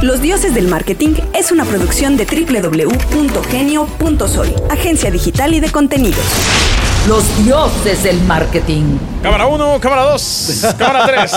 [0.00, 6.24] Los Dioses del Marketing es una producción de www.genio.soy, agencia digital y de contenidos.
[7.08, 8.96] Los dioses del marketing.
[9.24, 11.32] Cámara 1, cámara 2, cámara 3.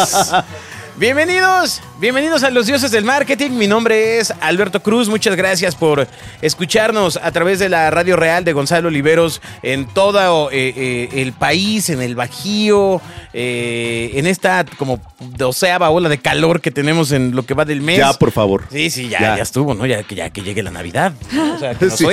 [0.97, 3.51] Bienvenidos, bienvenidos a los dioses del marketing.
[3.51, 5.07] Mi nombre es Alberto Cruz.
[5.07, 6.07] Muchas gracias por
[6.41, 11.33] escucharnos a través de la radio real de Gonzalo Oliveros en todo eh, eh, el
[11.33, 12.99] país, en el Bajío,
[13.33, 17.81] eh, en esta como doceava ola de calor que tenemos en lo que va del
[17.81, 17.99] mes.
[17.99, 18.63] Ya, por favor.
[18.71, 19.37] Sí, sí, ya, Ya.
[19.37, 19.85] ya, estuvo, ¿no?
[19.85, 21.13] Ya que, ya que llegue la Navidad.
[21.55, 22.07] O sea, que nos Sí.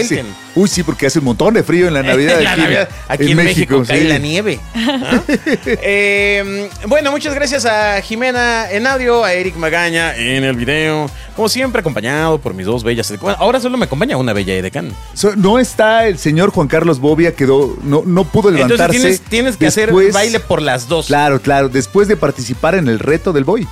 [0.55, 2.41] Uy, sí, porque hace un montón de frío en la Navidad.
[2.43, 2.89] La aquí, Navidad.
[3.09, 4.09] Aquí en, México, cae sí.
[4.09, 4.61] la nieve.
[6.87, 9.57] Bueno, muchas gracias a Jimena en audio, a Eric
[9.87, 11.09] En el video.
[11.37, 13.13] Como siempre, acompañado por mis dos bellas.
[13.21, 14.93] Bueno, ahora solo me acompaña una bella edecán.
[15.15, 18.85] So, no está el señor Juan Carlos Bobia, quedó, no, no pudo levantarse.
[18.97, 21.07] Entonces tienes, tienes que hacer después- baile por las dos.
[21.07, 23.69] Claro, claro, después de participar en el reto del Boy.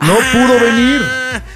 [0.00, 1.02] No Ah, pudo venir.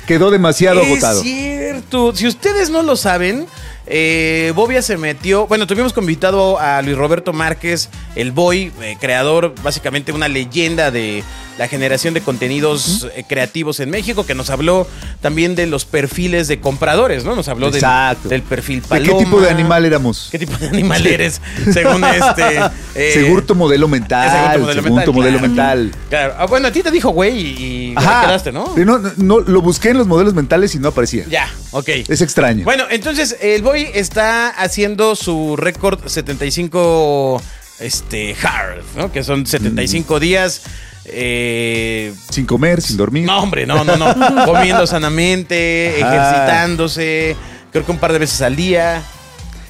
[0.07, 1.23] Quedó demasiado es agotado.
[1.23, 2.15] cierto.
[2.15, 3.47] Si ustedes no lo saben,
[3.95, 5.47] eh, Bobia se metió.
[5.47, 11.23] Bueno, tuvimos invitado a Luis Roberto Márquez, el Boy, eh, creador, básicamente una leyenda de
[11.59, 14.87] la generación de contenidos eh, creativos en México, que nos habló
[15.21, 17.37] también de los perfiles de compradores, ¿no?
[17.37, 17.85] Nos habló del,
[18.25, 19.19] del perfil ¿De paloma.
[19.19, 20.29] qué tipo de animal éramos?
[20.33, 21.43] ¿Qué tipo de animal eres?
[21.73, 22.61] Según este.
[22.95, 24.31] eh, según tu modelo mental.
[24.31, 25.49] según tu modelo según mental, tu modelo claro.
[25.49, 25.93] mental.
[26.09, 26.35] Claro.
[26.39, 28.75] Ah, bueno, a ti te dijo güey y, y te quedaste, ¿no?
[28.77, 31.27] No, no, lo busqué en los modelos mentales y no aparecía.
[31.29, 31.89] Ya, ok.
[32.09, 32.65] Es extraño.
[32.65, 37.43] Bueno, entonces el Boy está haciendo su récord 75
[37.81, 39.11] este, hard, ¿no?
[39.13, 40.63] Que son 75 días.
[41.05, 43.25] eh, Sin comer, sin dormir.
[43.25, 44.45] no, hombre, no, no, no.
[44.47, 46.15] Comiendo sanamente, Ajá.
[46.31, 47.37] ejercitándose.
[47.73, 49.03] Creo que un par de veces al día.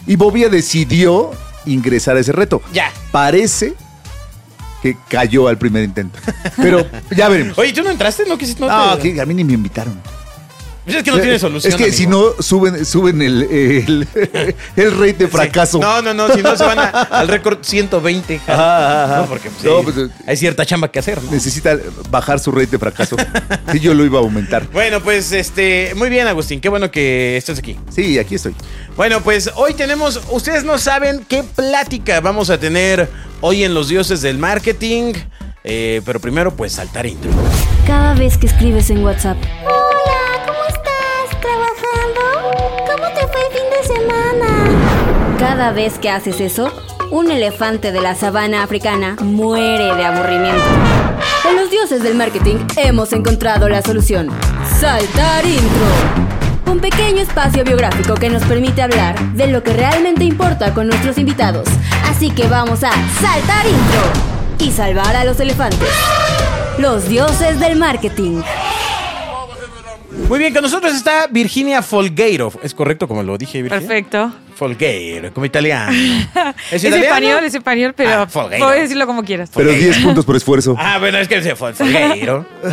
[0.06, 1.30] Y Bobia decidió
[1.64, 2.60] ingresar a ese reto.
[2.72, 2.90] Ya.
[3.12, 3.74] Parece
[4.82, 6.18] que cayó al primer intento.
[6.56, 6.84] Pero
[7.16, 7.56] ya veremos.
[7.56, 8.24] Oye, ¿tú no entraste?
[8.26, 8.60] ¿No quisiste?
[8.62, 10.00] No, No, te- que a mí ni me invitaron.
[10.84, 11.72] Pues es que no tiene solución.
[11.72, 14.08] Es que si no, suben, suben el, el,
[14.76, 15.30] el rate de Sí.
[15.30, 15.78] fracaso.
[15.78, 18.40] No, no, no, si no se van a- al récord 120.
[18.46, 18.50] hard.
[18.52, 19.16] Ajá, ajá.
[19.18, 21.30] No, porque pues, No, pues, hay cierta chamba que hacer, ¿no?
[21.30, 21.78] Necesita
[22.10, 23.16] bajar su rate de fracaso.
[23.70, 24.66] Sí, yo lo iba a aumentar.
[24.72, 26.60] Bueno, pues este, muy bien, Agustín.
[26.60, 27.76] Qué bueno que estés aquí.
[27.94, 28.54] Sí, aquí estoy.
[28.96, 33.08] Bueno, pues hoy tenemos, ustedes no saben qué plática vamos a tener
[33.40, 35.12] hoy en Los Dioses del Marketing.
[35.64, 37.30] Eh, pero primero, pues saltar intro.
[37.86, 39.36] Cada vez que escribes en WhatsApp,
[45.42, 46.70] cada vez que haces eso,
[47.10, 50.62] un elefante de la sabana africana muere de aburrimiento.
[51.50, 54.30] En los dioses del marketing hemos encontrado la solución.
[54.78, 56.70] Saltar intro.
[56.70, 61.18] Un pequeño espacio biográfico que nos permite hablar de lo que realmente importa con nuestros
[61.18, 61.66] invitados.
[62.04, 65.90] Así que vamos a saltar intro y salvar a los elefantes.
[66.78, 68.42] Los dioses del marketing.
[70.28, 72.52] Muy bien, con nosotros está Virginia Folgueiro.
[72.62, 73.88] ¿Es correcto como lo dije, Virginia?
[73.88, 74.32] Perfecto.
[74.62, 75.92] Folgueiro, como italiano.
[76.70, 77.04] Es, italiano?
[77.04, 79.50] español, es español, pero Ah, puedes decirlo como quieras.
[79.54, 79.76] Pero Ok.
[79.76, 80.76] 10 puntos por esfuerzo.
[80.78, 82.46] Ah, bueno, es que se fue Folgueiro.
[82.62, 82.70] ¿no?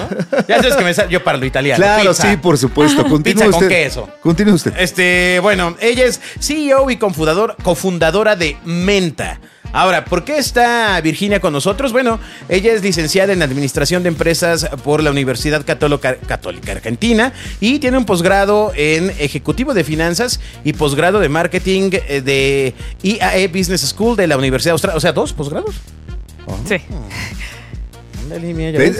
[0.48, 1.78] Ya sabes que me sal- yo parlo italiano.
[1.84, 2.30] claro, Pizza.
[2.32, 3.04] sí, por supuesto.
[3.08, 3.68] Continúe Pizza con usted.
[3.70, 4.10] queso.
[4.22, 4.74] Continúe usted.
[4.78, 9.40] Este, bueno, ella es CEO y cofundador- cofundadora de Menta.
[9.72, 11.92] Ahora, ¿por qué está Virginia con nosotros?
[11.92, 17.80] Bueno, ella es licenciada en Administración de Empresas por la Universidad Católica, Católica Argentina y
[17.80, 23.82] tiene un posgrado en Ejecutivo de Finanzas y posgrado de Marketing eh, de IAE Business
[23.82, 24.98] School de la Universidad Austral.
[24.98, 25.76] O sea, dos posgrados.
[26.68, 26.78] Sí.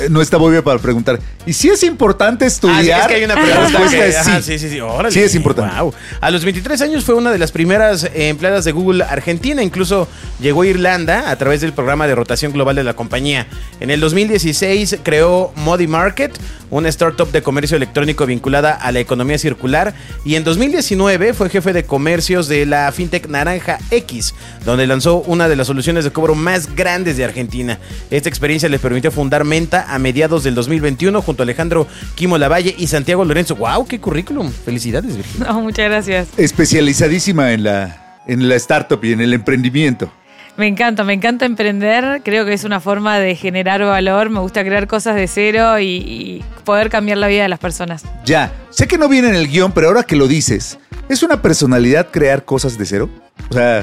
[0.10, 1.20] No está Bobia para preguntar.
[1.46, 3.02] ¿Y si es importante Ah, sí, estudiar?
[3.02, 3.68] es que hay una La pregunta.
[3.70, 4.44] respuesta que- es ajá, sí.
[4.54, 4.80] sí, sí, sí.
[4.82, 5.12] Órale.
[5.12, 5.74] Sí es importante.
[6.22, 9.64] A los 23 años fue una de las primeras empleadas de Google Argentina.
[9.64, 10.08] Incluso
[10.40, 13.48] llegó a Irlanda a través del programa de rotación global de la compañía.
[13.80, 16.32] En el 2016 creó Modi Market,
[16.70, 19.94] una startup de comercio electrónico vinculada a la economía circular.
[20.26, 24.34] Y en 2019 fue jefe de comercios de la fintech Naranja X,
[24.66, 27.80] donde lanzó una de las soluciones de cobro más grandes de Argentina.
[28.12, 31.86] Esta experiencia le permitió fundar Menta a mediados del 2021 junto a Alejandro
[32.16, 33.54] Quimo Lavalle y Santiago Lorenzo.
[33.58, 33.86] ¡Wow!
[33.86, 34.50] ¡Qué currículum!
[34.50, 35.48] Felicidades, Virginia.
[35.52, 36.30] No, muchas gracias.
[36.38, 40.10] Especializadísima en la, en la startup y en el emprendimiento.
[40.56, 42.22] Me encanta, me encanta emprender.
[42.24, 44.30] Creo que es una forma de generar valor.
[44.30, 48.04] Me gusta crear cosas de cero y, y poder cambiar la vida de las personas.
[48.24, 50.80] Ya, sé que no viene en el guion, pero ahora que lo dices,
[51.10, 53.10] ¿es una personalidad crear cosas de cero?
[53.50, 53.80] O sea,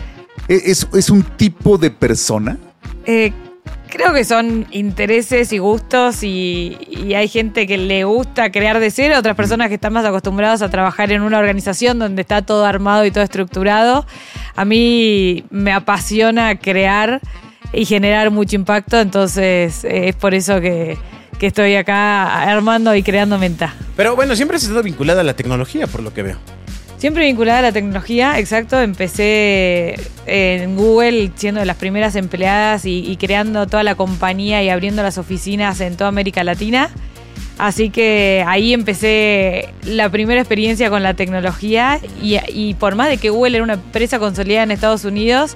[0.49, 2.56] ¿e- ¿es, es un tipo de persona?
[3.05, 3.32] Eh,
[3.96, 8.90] creo que son intereses y gustos y, y hay gente que le gusta crear de
[8.90, 12.64] cero, otras personas que están más acostumbradas a trabajar en una organización donde está todo
[12.64, 14.06] armado y todo estructurado.
[14.54, 17.20] A mí me apasiona crear
[17.72, 20.96] y generar mucho impacto, entonces eh, es por eso que,
[21.38, 23.75] que estoy acá armando y creando Menta.
[23.96, 26.37] Pero bueno, siempre has estado vinculada a la tecnología, por lo que veo.
[27.06, 28.81] Siempre vinculada a la tecnología, exacto.
[28.81, 29.94] Empecé
[30.26, 35.17] en Google siendo de las primeras empleadas y, creando toda la compañía y abriendo las
[35.17, 36.91] oficinas en toda América Latina.
[37.58, 43.19] Así que ahí empecé la primera experiencia con la tecnología y, y por más de
[43.19, 45.55] que Google era una empresa consolidada en Estados Unidos,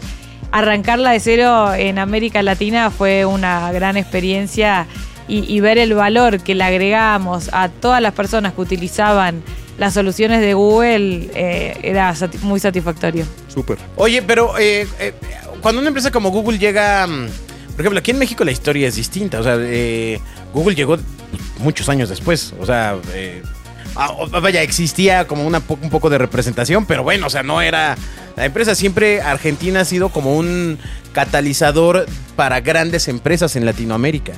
[0.52, 4.86] arrancarla de cero en América Latina fue una gran experiencia
[5.26, 9.42] y, y ver el valor que le agregamos a todas las personas que utilizaban
[9.80, 13.24] las soluciones de Google eh, era sati- muy satisfactorio.
[13.48, 13.78] Súper.
[13.96, 15.14] Oye, pero eh, eh,
[15.62, 17.26] cuando una empresa como Google llega, mm,
[17.72, 19.40] por ejemplo, aquí en México la historia es distinta.
[19.40, 20.20] O sea, eh,
[20.52, 20.98] Google llegó
[21.60, 22.52] muchos años después.
[22.60, 23.42] O sea, eh,
[23.96, 24.12] ah,
[24.42, 27.96] vaya, existía como una, po- un poco de representación, pero bueno, o sea, no era...
[28.36, 30.78] La empresa siempre, Argentina ha sido como un
[31.12, 32.06] catalizador
[32.36, 34.32] para grandes empresas en Latinoamérica.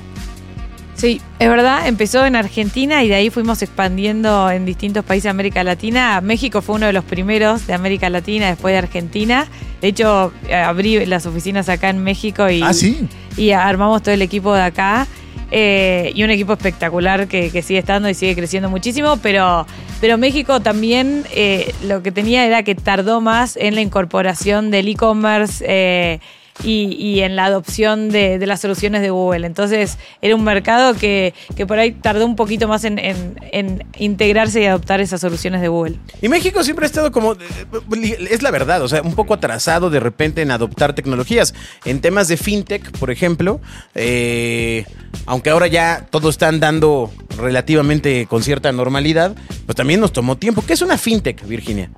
[0.94, 5.31] Sí, es verdad, empezó en Argentina y de ahí fuimos expandiendo en distintos países de
[5.31, 6.21] América Latina.
[6.21, 9.47] México fue uno de los primeros de América Latina después de Argentina.
[9.81, 13.09] De hecho, eh, abrí las oficinas acá en México y, Ah, sí.
[13.37, 15.06] y armamos todo el equipo de acá.
[15.55, 19.67] Eh, y un equipo espectacular que, que sigue estando y sigue creciendo muchísimo, pero,
[20.00, 24.88] pero México también eh, lo que tenía era que tardó más en la incorporación del
[24.88, 26.21] e-commerce eh,
[26.64, 29.46] y, en la adopción de, las soluciones de Google.
[29.46, 34.66] Entonces era un mercado que, que por ahí tardó un poquito más en, integrarse y
[34.66, 35.96] adoptar esas soluciones de Google.
[36.20, 39.90] Y México siempre ha estado como, eh, es la verdad, o sea, un poco atrasado
[39.90, 41.54] de repente en adoptar tecnologías.
[41.84, 43.60] En temas de fintech, por ejemplo,
[43.94, 44.84] eh,
[45.26, 49.34] aunque ahora ya todo está andando relativamente con cierta normalidad,
[49.66, 50.62] pues también nos tomó tiempo.
[50.66, 51.90] ¿Qué es una fintech, Virginia?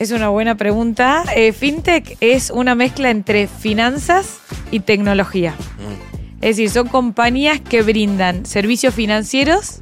[0.00, 1.24] Es una buena pregunta.
[1.36, 4.38] Eh, FinTech es una mezcla entre finanzas
[4.70, 5.54] y tecnología.
[6.40, 9.80] Es decir, son compañías que brindan servicios financieros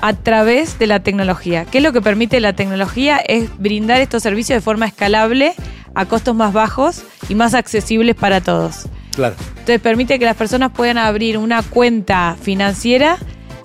[0.00, 1.64] a través de la tecnología.
[1.64, 3.18] ¿Qué es lo que permite la tecnología?
[3.18, 5.54] Es brindar estos servicios de forma escalable,
[5.94, 8.88] a costos más bajos y más accesibles para todos.
[9.14, 9.36] Claro.
[9.50, 13.16] Entonces permite que las personas puedan abrir una cuenta financiera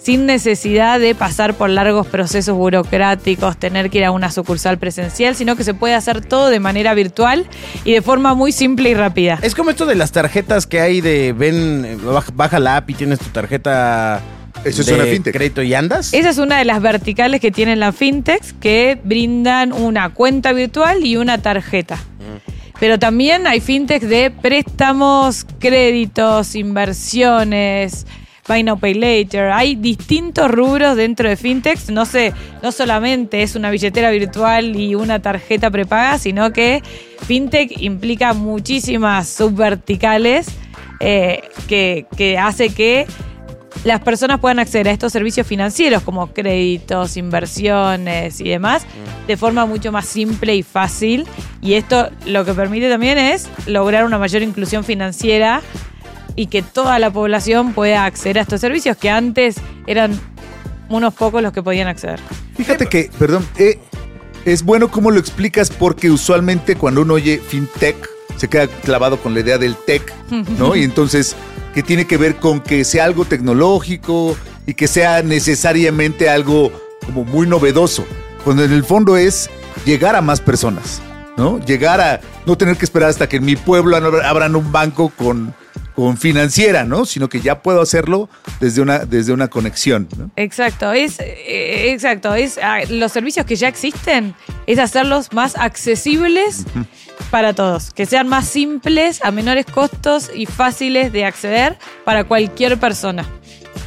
[0.07, 5.35] sin necesidad de pasar por largos procesos burocráticos, tener que ir a una sucursal presencial,
[5.35, 7.45] sino que se puede hacer todo de manera virtual
[7.83, 9.37] y de forma muy simple y rápida.
[9.41, 11.99] Es como esto de las tarjetas que hay de, ven,
[12.35, 14.21] baja, la app y tienes tu tarjeta
[14.63, 15.33] Eso es de una fintech.
[15.33, 16.13] crédito y andas.
[16.13, 21.05] Esa es una de las verticales que tienen las fintechs que brindan una cuenta virtual
[21.05, 21.99] y una tarjeta.
[22.79, 28.05] Pero también hay fintechs de préstamos, créditos, inversiones,
[28.47, 29.51] Buy Now Pay Later.
[29.51, 31.89] Hay distintos rubros dentro de fintechs.
[31.89, 32.33] No sé,
[32.63, 36.81] no solamente es una billetera virtual y una tarjeta prepaga, sino que
[37.25, 40.47] fintech implica muchísimas subverticales
[40.99, 43.05] eh, que, que hace que
[43.83, 48.85] las personas puedan acceder a estos servicios financieros como créditos, inversiones y demás
[49.27, 51.27] de forma mucho más simple y fácil.
[51.61, 55.61] Y esto lo que permite también es lograr una mayor inclusión financiera
[56.37, 59.57] y que toda la población pueda acceder a estos servicios que antes
[59.87, 60.17] eran
[60.87, 62.21] unos pocos los que podían acceder.
[62.55, 63.79] Fíjate que, perdón, eh,
[64.45, 67.97] es bueno cómo lo explicas porque usualmente cuando uno oye fintech
[68.37, 70.13] se queda clavado con la idea del tech,
[70.59, 70.75] ¿no?
[70.75, 71.35] Y entonces,
[71.73, 74.37] que tiene que ver con que sea algo tecnológico
[74.67, 76.71] y que sea necesariamente algo
[77.03, 78.05] como muy novedoso,
[78.43, 79.49] cuando en el fondo es
[79.85, 81.01] llegar a más personas,
[81.35, 81.59] ¿no?
[81.65, 85.55] Llegar a no tener que esperar hasta que en mi pueblo abran un banco con,
[85.97, 87.05] con financiera, ¿no?
[87.05, 90.29] Sino que ya puedo hacerlo desde una, desde una conexión, ¿no?
[90.35, 94.35] Exacto, es eh, exacto, es ah, los servicios que ya existen
[94.67, 96.65] es hacerlos más accesibles
[97.31, 102.77] para todos, que sean más simples, a menores costos y fáciles de acceder para cualquier
[102.77, 103.25] persona.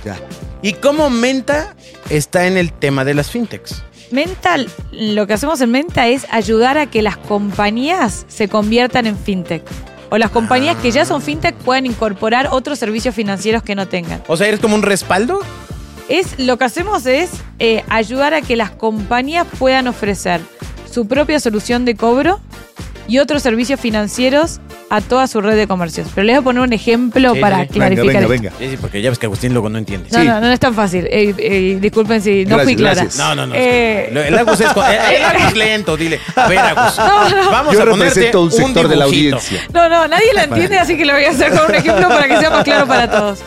[0.05, 0.17] Ya.
[0.63, 1.77] ¿Y cómo Menta
[2.09, 3.85] está en el tema de las fintechs?
[4.11, 9.17] Mental, lo que hacemos en Menta es ayudar a que las compañías se conviertan en
[9.17, 9.63] fintech.
[10.11, 14.23] O las compañías que ya son fintech puedan incorporar otros servicios financieros que no tengan.
[14.27, 15.41] O sea, ¿eres como un respaldo?
[16.09, 20.41] Es, lo que hacemos es eh, ayudar a que las compañías puedan ofrecer
[20.91, 22.41] su propia solución de cobro
[23.07, 24.61] y otros servicios financieros
[24.93, 26.09] a toda su red de comercios.
[26.15, 27.69] Pero les voy a poner un ejemplo Sí, para sí.
[27.73, 28.07] Venga, clarificar.
[28.07, 28.29] venga, esto.
[28.29, 28.53] venga.
[28.59, 30.09] Sí, sí, porque ya ves que Agustín luego no entiende.
[30.11, 30.27] No, Sí.
[30.27, 31.07] no, no es tan fácil.
[31.07, 32.95] Eh, eh, disculpen si no fui Gracias, clara.
[33.03, 33.17] gracias.
[33.17, 33.55] No, no, no.
[33.55, 36.19] Eh, el Agus es, co- el- el Agus es lento, dile.
[36.35, 36.97] A ver, Agus.
[36.97, 39.37] Vamos Yo a ponerte represento un sector de la dibujito.
[39.37, 39.63] audiencia.
[39.73, 42.27] No, no, nadie la entiende, así que lo voy a hacer con un ejemplo para
[42.29, 43.39] que sea más claro para todos.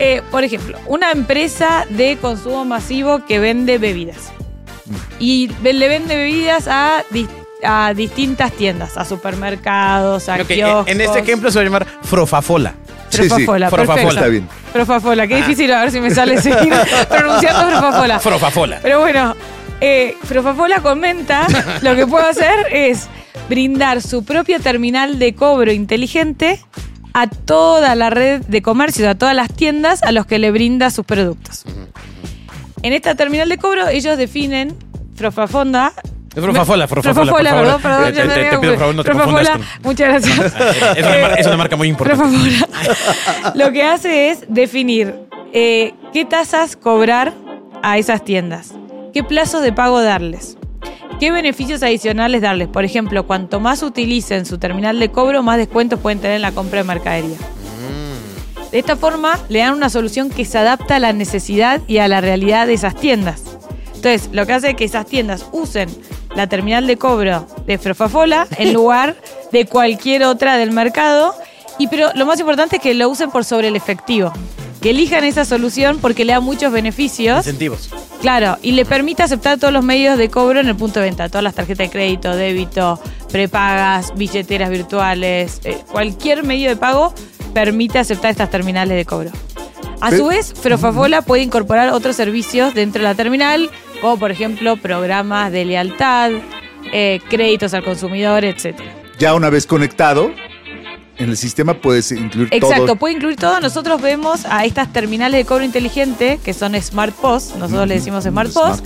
[0.00, 4.32] Eh, por ejemplo, una empresa de consumo masivo que vende bebidas.
[5.18, 7.28] Y ve- le vende bebidas a, dis-
[7.64, 10.88] a distintas tiendas, a supermercados, a Ok, kioscos.
[10.88, 12.74] en este ejemplo se va a llamar Frofafola.
[13.08, 13.28] Sí, sí.
[13.28, 13.94] Frofafola, Frofafola.
[13.94, 14.14] perfecto.
[14.18, 14.48] Está bien.
[14.72, 16.72] Profafola, qué difícil a ver si me sale seguir
[17.08, 18.20] pronunciando Profafola.
[18.20, 18.78] Frofafola.
[18.82, 19.34] Pero bueno,
[19.80, 21.46] eh, Profafola comenta
[21.82, 23.08] lo que puede hacer es
[23.48, 26.60] brindar su propia terminal de cobro inteligente
[27.14, 30.90] a toda la red de comercio, a todas las tiendas a los que le brinda
[30.90, 31.64] sus productos.
[32.82, 34.76] En esta terminal de cobro ellos definen
[36.34, 36.86] Profafonda.
[36.86, 37.64] Frofafola, por favor.
[37.64, 38.12] perdón, perdón.
[38.14, 40.08] Ya te- me te- había- te pido, por favor, no te Profafola, confundas con- muchas
[40.08, 40.38] gracias.
[40.98, 42.36] Es una, mar- es una marca muy importante.
[43.54, 45.14] Lo que hace es definir
[45.52, 47.32] eh, qué tasas cobrar
[47.82, 48.72] a esas tiendas,
[49.12, 50.56] qué plazos de pago darles,
[51.18, 52.68] qué beneficios adicionales darles.
[52.68, 56.52] Por ejemplo, cuanto más utilicen su terminal de cobro, más descuentos pueden tener en la
[56.52, 57.36] compra de mercadería.
[58.70, 62.08] De esta forma, le dan una solución que se adapta a la necesidad y a
[62.08, 63.42] la realidad de esas tiendas.
[63.94, 65.88] Entonces, lo que hace es que esas tiendas usen
[66.38, 69.16] la terminal de cobro de Frofafola en lugar
[69.50, 71.34] de cualquier otra del mercado.
[71.78, 74.32] Y pero lo más importante es que lo usen por sobre el efectivo.
[74.80, 77.38] Que elijan esa solución porque le da muchos beneficios.
[77.38, 77.90] Incentivos.
[78.20, 81.28] Claro, y le permite aceptar todos los medios de cobro en el punto de venta,
[81.28, 83.00] todas las tarjetas de crédito, débito,
[83.32, 87.12] prepagas, billeteras virtuales, eh, cualquier medio de pago
[87.52, 89.32] permite aceptar estas terminales de cobro.
[90.00, 93.68] A su vez, Frofafola puede incorporar otros servicios dentro de la terminal,
[94.00, 96.30] como por ejemplo programas de lealtad,
[96.92, 98.90] eh, créditos al consumidor, etcétera.
[99.18, 100.30] Ya una vez conectado,
[101.18, 102.96] en el sistema puedes incluir Exacto, todo.
[102.96, 103.60] puede incluir todo.
[103.60, 108.24] Nosotros vemos a estas terminales de cobro inteligente, que son Smart POS, nosotros le decimos
[108.24, 108.82] Smart POS,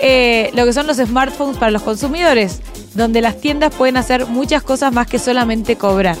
[0.00, 2.60] eh, lo que son los smartphones para los consumidores,
[2.94, 6.16] donde las tiendas pueden hacer muchas cosas más que solamente cobrar.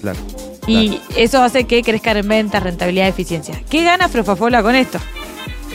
[0.00, 0.18] Claro.
[0.66, 3.62] Y eso hace que crezcan en ventas, rentabilidad eficiencia.
[3.70, 4.98] ¿Qué gana Frofafola con esto?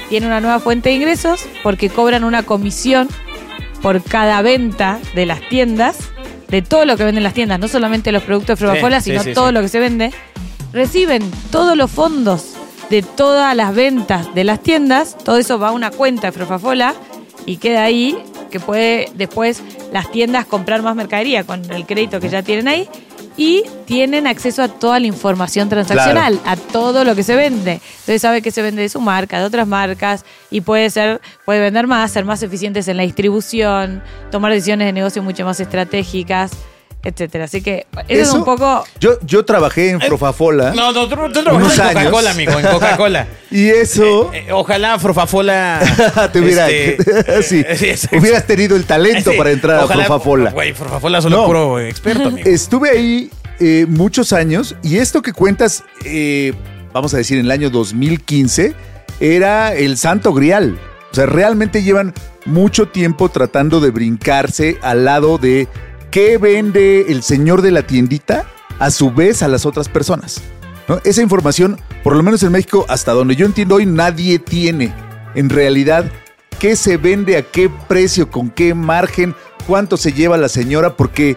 [0.09, 3.07] Tiene una nueva fuente de ingresos porque cobran una comisión
[3.81, 5.97] por cada venta de las tiendas,
[6.47, 9.23] de todo lo que venden las tiendas, no solamente los productos de Sí, sí, sino
[9.23, 10.11] sí, todo lo que se vende.
[10.71, 12.53] Reciben todos los fondos
[12.89, 16.93] de todas las ventas de las tiendas, todo eso va a una cuenta de Frofafola
[17.45, 18.17] y queda ahí
[18.51, 22.87] que puede después las tiendas comprar más mercadería con el crédito que ya tienen ahí
[23.37, 27.73] y tienen acceso a toda la información transaccional, a todo lo que se vende.
[27.73, 31.59] Entonces sabe que se vende de su marca, de otras marcas y puede ser puede
[31.59, 36.51] vender más, ser más eficientes en la distribución, tomar decisiones de negocio mucho más estratégicas,
[37.03, 37.45] etcétera.
[37.45, 41.39] Así que eso, es un poco Yo, yo trabajé en Profafola No, no, tú, tú
[41.51, 41.87] Unos en.
[41.87, 43.27] Coca-Cola, amigo, en Coca-Cola.
[43.51, 45.79] y eso Eh, ojalá Frofafola.
[46.33, 48.17] te hubiera, este, sí, exacto.
[48.17, 50.51] hubieras tenido el talento Sí, para entrar ojalá- a Profafola.
[50.51, 51.45] Güey, Frofafola solo No.
[51.45, 52.49] puro experto, amigo.
[52.49, 53.29] Estuve ahí
[53.59, 56.53] eh, muchos años y esto que cuentas, eh,
[56.93, 58.73] vamos a decir, en el año 2015,
[59.19, 60.77] era el santo grial.
[61.11, 62.13] O sea, realmente llevan
[62.45, 65.67] mucho tiempo tratando de brincarse al lado de
[66.13, 68.45] qué vende el señor de la tiendita
[68.77, 70.41] a su vez a las otras personas.
[70.87, 71.01] ¿no?
[71.03, 74.93] Esa información, por lo menos en México, hasta donde yo entiendo hoy, nadie tiene.
[75.33, 76.05] En realidad,
[76.59, 79.33] qué se vende, a qué precio, con qué margen,
[79.65, 81.35] cuánto se lleva la señora, porque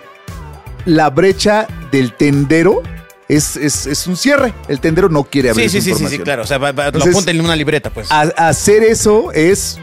[0.85, 2.83] la brecha del tendero
[3.29, 4.53] es, es, es un cierre.
[4.69, 6.43] El tendero no quiere abrir Sí, sí, esa sí, sí, sí, claro.
[6.43, 8.13] O sea, va- va- lo apunta en una libreta, pues.
[8.13, 9.79] A- hacer eso es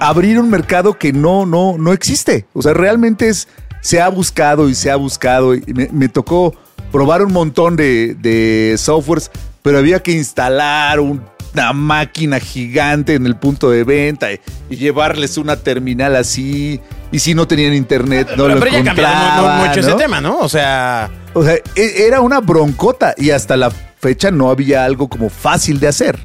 [0.00, 2.46] abrir un mercado que no, no, no existe.
[2.52, 3.46] O sea, realmente es,
[3.84, 5.54] se ha buscado y se ha buscado.
[5.54, 6.54] Y me, me tocó
[6.90, 9.30] probar un montón de, de softwares,
[9.62, 11.22] pero había que instalar un-
[11.52, 16.80] una máquina gigante en el punto de venta y, y llevarles una terminal así.
[17.12, 20.38] Y si no tenían internet, no pero lo pero encontraban, mucho ese tema, ¿no?
[20.38, 25.08] O sea, O sea, e- era una broncota y hasta la fecha no había algo
[25.08, 26.18] como fácil de hacer.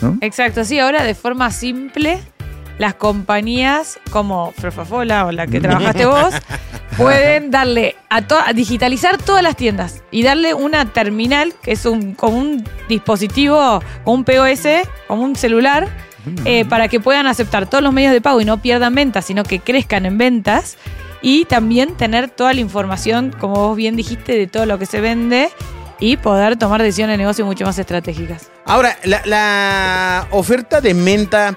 [0.00, 0.16] ¿no?
[0.22, 2.18] Exacto, sí, ahora de forma simple,
[2.82, 6.34] las compañías como Frofafola o la que trabajaste vos
[6.96, 11.86] pueden darle a, to- a digitalizar todas las tiendas y darle una terminal que es
[11.86, 14.66] un como un dispositivo, como un POS,
[15.06, 15.88] como un celular,
[16.44, 19.44] eh, para que puedan aceptar todos los medios de pago y no pierdan ventas, sino
[19.44, 20.76] que crezcan en ventas.
[21.24, 25.00] Y también tener toda la información, como vos bien dijiste, de todo lo que se
[25.00, 25.50] vende
[26.00, 28.50] y poder tomar decisiones de negocio mucho más estratégicas.
[28.64, 31.56] ahora, la, la oferta de menta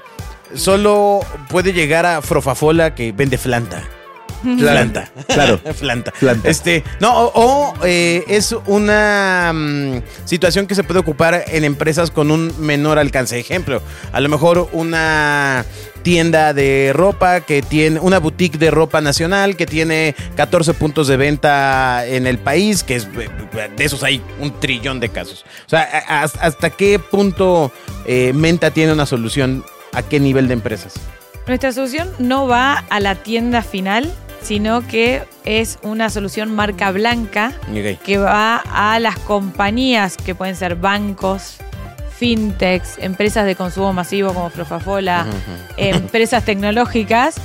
[0.54, 3.84] solo puede llegar a Frofafola que vende flanta.
[4.58, 5.10] Flanta.
[5.28, 5.60] Claro.
[5.74, 6.12] Flanta.
[6.12, 6.50] Flanta.
[6.50, 12.12] Este, no, o, o, eh, es una mm, situación que se puede ocupar en empresas
[12.12, 13.40] con un menor alcance.
[13.40, 15.66] Ejemplo, a lo mejor una
[16.04, 21.18] tienda de ropa que tiene, una boutique de ropa nacional que tiene 14 puntos de
[21.18, 25.44] venta en el país, que es, de esos hay un trillón de casos.
[25.66, 27.72] O sea, ¿hasta qué punto
[28.06, 29.64] eh, Menta tiene una solución?
[29.96, 30.94] ¿A qué nivel de empresas?
[31.48, 34.12] Nuestra solución no va a la tienda final,
[34.42, 37.54] sino que es una solución marca blanca
[38.04, 41.58] que va a las compañías que pueden ser bancos,
[42.18, 45.26] fintechs, empresas de consumo masivo como Profafola,
[45.78, 47.36] empresas tecnológicas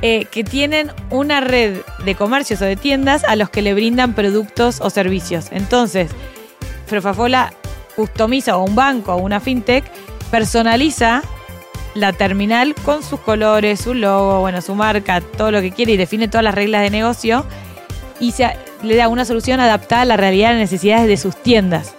[0.00, 4.14] eh, que tienen una red de comercios o de tiendas a los que le brindan
[4.14, 5.46] productos o servicios.
[5.52, 6.10] Entonces,
[6.88, 7.52] Profafola
[7.94, 9.84] customiza o un banco o una fintech
[10.30, 11.22] personaliza
[11.94, 15.96] la terminal con sus colores, su logo, bueno, su marca, todo lo que quiere y
[15.96, 17.44] define todas las reglas de negocio
[18.20, 18.50] y se,
[18.82, 21.94] le da una solución adaptada a la realidad y las necesidades de sus tiendas.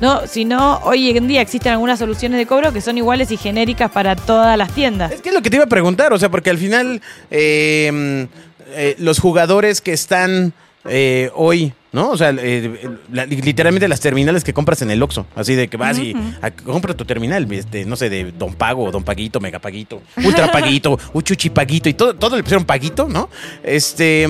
[0.00, 3.36] No, si no, hoy en día existen algunas soluciones de cobro que son iguales y
[3.36, 5.10] genéricas para todas las tiendas.
[5.10, 8.28] Es que es lo que te iba a preguntar, o sea, porque al final eh,
[8.68, 10.52] eh, los jugadores que están
[10.88, 12.10] eh, hoy, ¿no?
[12.10, 15.76] O sea, eh, la- literalmente las terminales que compras en el Oxxo, así de que
[15.76, 19.58] vas y a- compra tu terminal, este, no sé, de Don Pago, Don Paguito, Mega
[19.58, 23.28] Paguito, Ultra Paguito, Uchuchi Paguito y todo, todo le pusieron Paguito, ¿no?
[23.62, 24.24] Este,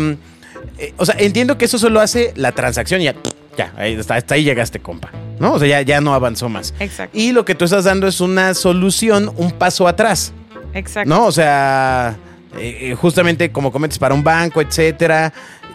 [0.78, 3.14] eh, o sea, entiendo que eso solo hace la transacción y ya,
[3.56, 5.10] ya, ahí, hasta, hasta ahí llegaste, compa,
[5.40, 5.52] ¿no?
[5.54, 6.74] O sea, ya, ya no avanzó más.
[6.80, 7.16] Exacto.
[7.18, 10.32] Y lo que tú estás dando es una solución, un paso atrás.
[10.74, 11.08] Exacto.
[11.08, 11.24] ¿No?
[11.26, 12.16] O sea,
[12.58, 15.32] eh, justamente como comentas, para un banco, etcétera.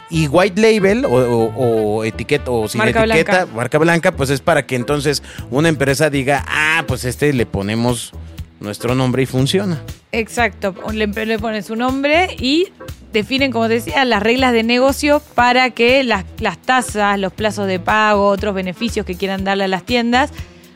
[0.09, 1.53] Y white label o, o-
[1.99, 3.55] o etiqueta o sin Marca etiqueta, blanca.
[3.55, 8.11] marca blanca, pues es para que entonces una empresa diga, ah, pues este le ponemos
[8.59, 9.81] nuestro nombre y funciona.
[10.11, 12.67] Exacto, le, le ponen su nombre y
[13.11, 17.67] definen, como te decía, las reglas de negocio para que las, las tasas, los plazos
[17.67, 20.31] de pago, otros beneficios que quieran darle a las tiendas,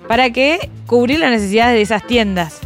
[0.07, 2.59] para que cubrir las necesidades de esas tiendas.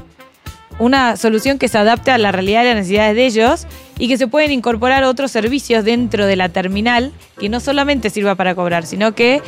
[0.79, 3.67] Una solución que se adapte a la realidad y las necesidades de ellos
[4.01, 8.33] y que se pueden incorporar otros servicios dentro de la terminal que no solamente sirva
[8.33, 9.43] para cobrar, sino que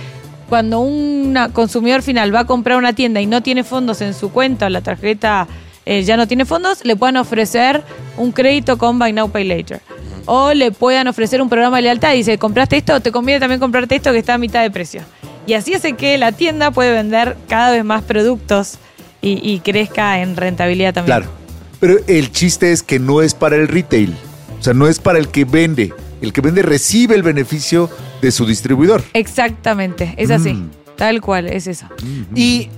[0.47, 4.31] cuando un consumidor final va a comprar una tienda y no tiene fondos en su
[4.31, 5.47] cuenta o la tarjeta
[5.87, 7.81] eh, ya no tiene fondos, le puedan ofrecer
[8.15, 9.81] un crédito con Buy Now Pay Later.
[10.25, 13.59] O le puedan ofrecer un programa de lealtad y dice, compraste esto, te conviene también
[13.59, 15.01] comprarte esto que está a mitad de precio.
[15.47, 18.75] Y así hace que la tienda puede vender cada vez más productos
[19.19, 21.17] y, y crezca en rentabilidad también.
[21.17, 21.31] Claro.
[21.79, 24.15] Pero el chiste es que no es para el retail.
[24.63, 25.93] O sea, no es para el que vende.
[26.21, 27.89] El que vende recibe el beneficio
[28.21, 29.03] de su distribuidor.
[29.11, 30.53] Exactamente, es así.
[30.53, 30.69] Mm.
[30.95, 31.85] Tal cual, es eso.
[32.33, 32.69] Y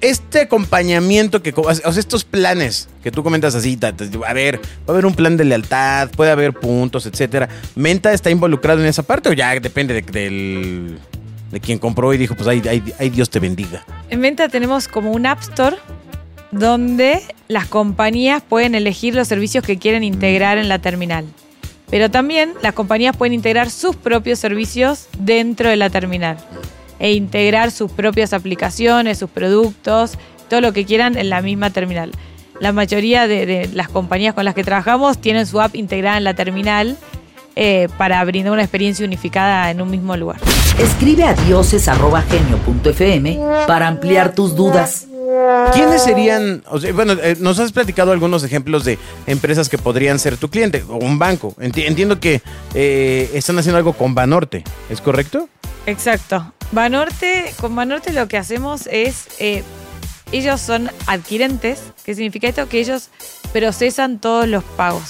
[0.00, 3.78] este acompañamiento que, o sea, estos planes que tú comentas así,
[4.26, 7.46] a ver, va a haber un plan de lealtad, puede haber puntos, etcétera.
[7.74, 10.98] ¿Menta está involucrado en esa parte o ya depende de, del-
[11.52, 13.84] de quien compró y dijo, pues ahí, ahí- ahí Dios te bendiga?
[14.08, 15.76] En venta tenemos como un App Store
[16.50, 21.24] donde las compañías pueden elegir los servicios que quieren integrar en la terminal.
[21.90, 26.36] Pero también las compañías pueden integrar sus propios servicios dentro de la terminal
[26.98, 32.10] e integrar sus propias aplicaciones, sus productos, todo lo que quieran en la misma terminal.
[32.60, 36.34] La mayoría de, las compañías con las que trabajamos tienen su app integrada en la
[36.34, 36.96] terminal
[37.54, 40.38] eh, para brindar una experiencia unificada en un mismo lugar.
[40.78, 45.07] Escribe a dioses.genio.fm para ampliar tus dudas.
[45.74, 46.62] ¿Quiénes serían?
[46.70, 50.48] o sea, bueno, eh, nos has platicado algunos ejemplos de empresas que podrían ser tu
[50.50, 51.54] cliente o un banco.
[51.58, 52.40] Enti- entiendo que
[52.74, 55.48] eh, están haciendo algo con Banorte, ¿es correcto?
[55.86, 56.52] Exacto.
[56.72, 59.62] Banorte, con Banorte lo que hacemos es, eh,
[60.32, 62.68] ellos son adquirentes, ¿qué significa esto?
[62.68, 63.08] Que ellos
[63.52, 65.02] procesan todos los pagos.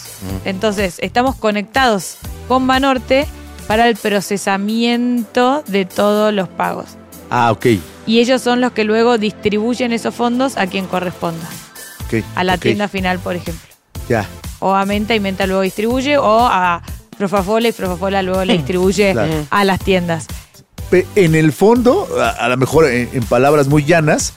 [0.44, 3.26] Entonces, estamos conectados con Banorte
[3.66, 6.86] para el procesamiento de todos los pagos.
[7.30, 7.66] Ah, ok.
[8.08, 11.46] Y ellos son los que luego distribuyen esos fondos a quien corresponda.
[12.34, 13.68] A la tienda final, por ejemplo.
[14.08, 14.26] Ya.
[14.60, 16.82] O a Menta y Menta luego distribuye, o a
[17.18, 19.46] Profafola y Profafola luego le distribuye Claro.
[19.50, 20.26] a las tiendas.
[21.16, 24.32] En el fondo, a, a lo mejor en, en palabras muy llanas,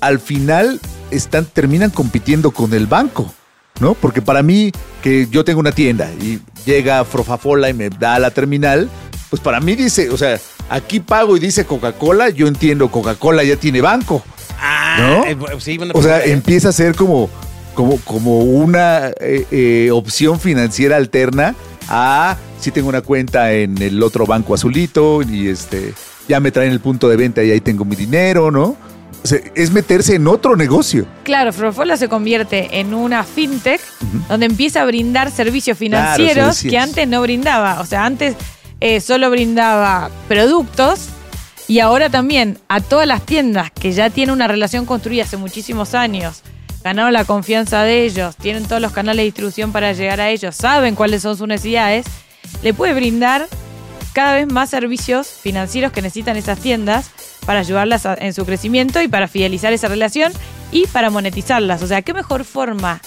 [0.00, 3.32] al final están, terminan compitiendo con el banco,
[3.80, 3.94] ¿no?
[3.94, 4.70] Porque para mí,
[5.02, 8.88] que yo tengo una tienda y llega Frofafola y me da la terminal,
[9.36, 10.38] pues para mí dice, o sea,
[10.70, 14.22] aquí pago y dice Coca-Cola, yo entiendo, Coca-Cola ya tiene banco.
[14.58, 15.24] Ah, ¿No?
[15.26, 17.28] eh, bu- sí, bueno, O sea, eh, empieza a ser como,
[17.74, 21.54] como, como una eh, eh, opción financiera alterna
[21.88, 25.92] a si tengo una cuenta en el otro banco azulito y este
[26.26, 28.74] ya me traen el punto de venta y ahí tengo mi dinero, ¿no?
[29.22, 31.04] O sea, es meterse en otro negocio.
[31.24, 33.80] Claro, Frofola se convierte en una fintech
[34.28, 37.80] donde empieza a brindar servicios Claro, financieros que antes no brindaba.
[37.80, 38.36] O sea, antes
[38.80, 41.08] eh, solo brindaba productos
[41.68, 45.94] y ahora también a todas las tiendas que ya tienen una relación construida hace muchísimos
[45.94, 46.42] años,
[46.84, 50.54] ganaron la confianza de ellos, tienen todos los canales de distribución para llegar a ellos,
[50.54, 52.06] saben cuáles son sus necesidades,
[52.62, 53.48] le puede brindar
[54.12, 57.10] cada vez más servicios financieros que necesitan esas tiendas
[57.44, 60.32] para ayudarlas en su crecimiento y para fidelizar esa relación
[60.72, 61.82] y para monetizarlas.
[61.82, 63.00] O sea, ¿qué mejor forma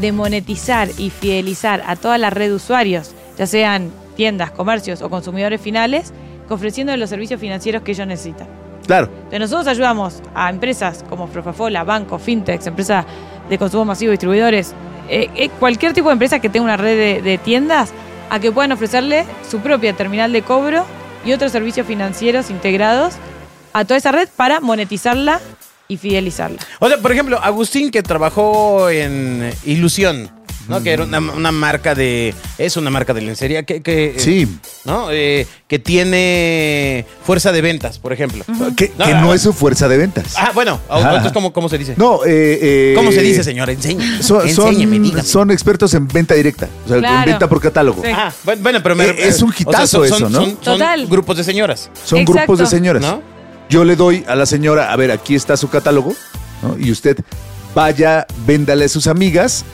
[0.00, 5.10] de monetizar y fidelizar a toda la red de usuarios, ya sean tiendas, comercios o
[5.10, 6.12] consumidores finales,
[6.46, 8.46] que ofreciendo los servicios financieros que ellos necesitan?
[8.86, 9.06] Claro.
[9.06, 13.04] Entonces nosotros ayudamos a empresas como Profafola, bancos, fintechs, empresas
[13.48, 14.74] de consumo masivo, distribuidores,
[15.08, 17.92] eh, eh, cualquier tipo de empresa que tenga una red de, de tiendas,
[18.30, 20.84] a que puedan ofrecerle su propia terminal de cobro
[21.24, 23.14] y otros servicios financieros integrados
[23.72, 25.40] a toda esa red para monetizarla
[25.88, 26.58] y fidelizarla.
[26.78, 30.30] O sea, por ejemplo, Agustín que trabajó en Ilusión,
[30.68, 30.82] ¿no?
[30.82, 32.34] Que era una, una marca de.
[32.58, 33.82] Es una marca de lencería que.
[33.82, 34.48] que eh, Sí.
[34.84, 35.08] ¿No?
[35.10, 38.44] Eh, que tiene fuerza de ventas, por ejemplo.
[38.76, 40.34] Que, No, que ah, no es su fuerza de ventas.
[40.36, 41.32] Ah, bueno, entonces.
[41.32, 41.94] ¿cómo, cómo se dice?
[41.96, 43.70] No, eh, eh, ¿Cómo se dice, señor?
[43.70, 44.22] Enseñe.
[44.22, 45.22] Son, son- Enséñeme, dígame.
[45.22, 47.18] son expertos en venta directa, o sea, Claro.
[47.20, 48.02] en venta por catálogo.
[48.02, 48.10] Sí.
[48.14, 50.38] Ah, bueno, bueno, pero me Eh, es un o sea, hitazo son- eso, ¿no?
[50.40, 51.06] Son, son Total.
[51.06, 52.32] grupos de señoras, Son Exacto.
[52.44, 53.02] grupos de señoras.
[53.02, 53.22] ¿no?
[53.70, 56.14] Yo le doy a la señora, a ver, aquí está su catálogo,
[56.62, 56.76] ¿no?
[56.78, 57.16] y usted
[57.74, 59.64] vaya, véndale a sus amigas,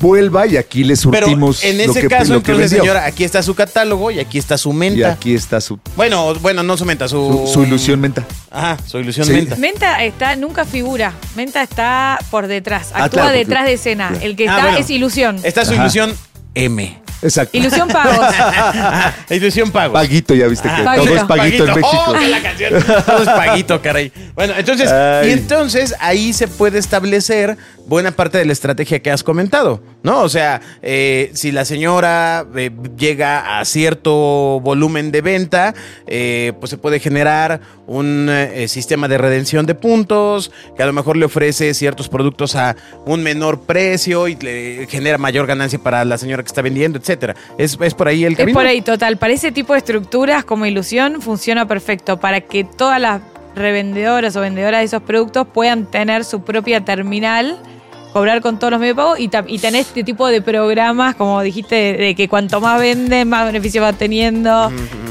[0.00, 2.92] vuelva y aquí le Pero surtimos en lo ese que, caso, lo que entonces, vendió.
[2.92, 5.12] señora, aquí está su catálogo y aquí está su Y menta.
[5.12, 7.44] aquí está su, Bueno, bueno, no su menta, su...
[7.46, 8.24] su, su ilusión menta.
[8.50, 9.32] Ajá, su ilusión Sí.
[9.32, 9.56] menta.
[9.56, 11.12] Menta está, nunca figura.
[11.36, 14.08] Menta está por detrás, Ah, actúa porque- detrás de escena.
[14.08, 14.24] claro.
[14.24, 14.78] El que Ah, está bueno.
[14.78, 15.38] es ilusión.
[15.42, 15.82] Está su Ajá.
[15.82, 16.12] ilusión
[16.54, 17.00] M.
[17.22, 17.56] Exacto.
[17.56, 18.34] Ilusión pagos.
[19.30, 19.92] Ilusión pagos.
[19.92, 21.06] Paguito, ya viste que Paguito.
[21.06, 22.04] todo es paguito, en México.
[22.06, 22.82] Oh, la canción.
[23.04, 24.12] Todo es paguito, caray.
[24.34, 25.28] Bueno, entonces, Ay.
[25.28, 30.20] y entonces ahí se puede establecer buena parte de la estrategia que has comentado, ¿no?
[30.20, 35.74] O sea, eh, si la señora eh, llega a cierto volumen de venta,
[36.06, 37.60] eh, pues se puede generar
[37.90, 42.54] un eh, sistema de redención de puntos que a lo mejor le ofrece ciertos productos
[42.54, 47.00] a un menor precio y le genera mayor ganancia para la señora que está vendiendo,
[47.00, 47.34] etcétera.
[47.58, 48.56] Es, es por ahí el Es camino.
[48.56, 49.16] por ahí, total.
[49.16, 52.20] Para ese tipo de estructuras como ilusión funciona perfecto.
[52.20, 53.22] Para que todas las
[53.56, 57.58] revendedoras o vendedoras de esos productos puedan tener su propia terminal,
[58.12, 61.74] cobrar con todos los medios de pago y, tener este tipo de programas, como dijiste,
[61.74, 64.70] de, de que cuanto más venden, más beneficio va teniendo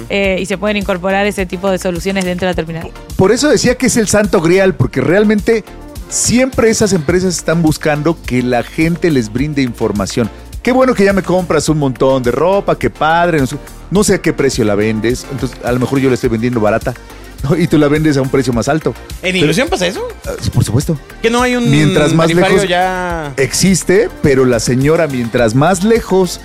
[0.09, 2.89] eh, y se pueden incorporar ese tipo de soluciones dentro de la terminal.
[3.15, 5.63] Por eso decía que es el santo grial, porque realmente
[6.09, 10.29] siempre esas empresas están buscando que la gente les brinde información.
[10.63, 13.39] Qué bueno que ya me compras un montón de ropa, qué padre.
[13.39, 13.55] No sé,
[13.91, 15.25] no sé a qué precio la vendes.
[15.31, 16.93] Entonces, a lo mejor yo la estoy vendiendo barata.
[17.49, 17.55] ¿no?
[17.55, 18.93] Y tú la vendes a un precio más alto.
[19.21, 20.05] ¿En Pero- ilusión pasa eso?
[20.25, 20.99] Ah, por supuesto.
[21.21, 23.31] Que no hay un Mientras más lejos- ya...
[23.37, 26.41] Existe, pero la señora, mientras más lejos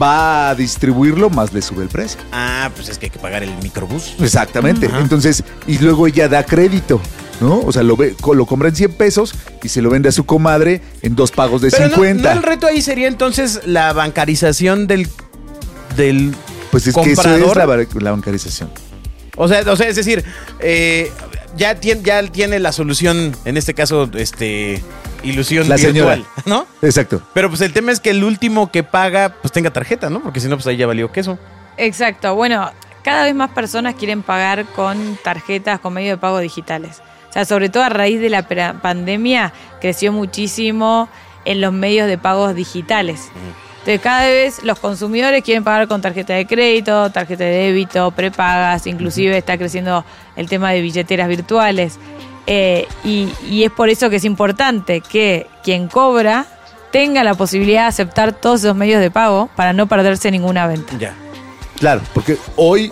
[0.00, 2.20] va a distribuirlo, más le sube el precio.
[2.32, 4.14] Ah, pues es que hay que pagar el microbús.
[4.20, 4.86] Exactamente.
[4.86, 5.00] Ajá.
[5.00, 7.00] Entonces, y luego ella da crédito,
[7.40, 7.60] ¿no?
[7.60, 10.24] O sea, lo, ve, lo compra en 100 pesos y se lo vende a su
[10.24, 12.22] comadre en dos pagos de Pero no, 50.
[12.34, 15.08] no el reto ahí sería entonces la bancarización del...
[15.96, 16.34] del
[16.70, 18.70] pues es que eso es la bancarización.
[19.36, 20.22] o, sea, o sea, es decir,
[20.60, 21.10] eh,
[21.56, 24.82] ya, tiene, ya tiene la solución, en este caso, este...
[25.22, 26.16] Ilusión La señora.
[26.16, 26.66] virtual, ¿no?
[26.82, 27.22] Exacto.
[27.34, 30.20] Pero pues el tema es que el último que paga, pues tenga tarjeta, ¿no?
[30.20, 31.38] Porque si no, pues ahí ya valió queso.
[31.76, 32.34] Exacto.
[32.34, 32.70] Bueno,
[33.02, 37.00] cada vez más personas quieren pagar con tarjetas, con medios de pago digitales.
[37.28, 38.42] O sea, sobre todo a raíz de la
[38.80, 41.08] pandemia, creció muchísimo
[41.44, 43.28] en los medios de pagos digitales.
[43.80, 48.86] Entonces, cada vez los consumidores quieren pagar con tarjeta de crédito, tarjeta de débito, prepagas,
[48.86, 50.04] inclusive está creciendo
[50.36, 51.98] el tema de billeteras virtuales.
[52.50, 56.46] Eh, y, y es por eso que es importante que quien cobra
[56.90, 60.96] tenga la posibilidad de aceptar todos esos medios de pago para no perderse ninguna venta.
[60.98, 61.14] Ya.
[61.78, 62.90] Claro, porque hoy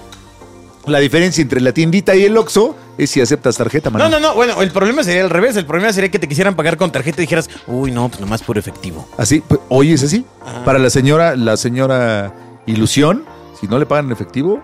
[0.84, 4.10] la diferencia entre la tiendita y el Oxxo es si aceptas tarjeta, No, mano.
[4.10, 4.34] no, no.
[4.34, 5.56] Bueno, el problema sería al revés.
[5.56, 8.42] El problema sería que te quisieran pagar con tarjeta y dijeras, uy, no, pues nomás
[8.42, 9.08] por efectivo.
[9.16, 10.24] Así, pues, hoy es así.
[10.44, 10.64] Ajá.
[10.64, 12.32] Para la señora, la señora
[12.66, 13.24] Ilusión,
[13.60, 14.62] si no le pagan en efectivo,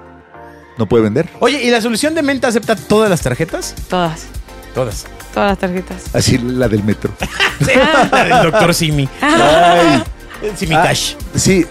[0.78, 1.28] no puede vender.
[1.40, 3.74] Oye, ¿y la solución de menta acepta todas las tarjetas?
[3.88, 4.26] Todas,
[4.74, 5.06] Todas.
[5.34, 6.02] todas las tarjetas.
[6.14, 7.12] Así la del metro.
[7.60, 7.70] Sí,
[8.10, 9.08] la del doctor Simi.
[9.20, 10.02] Ay,
[10.42, 11.14] El Simi ah, Cash.
[11.36, 11.64] sí.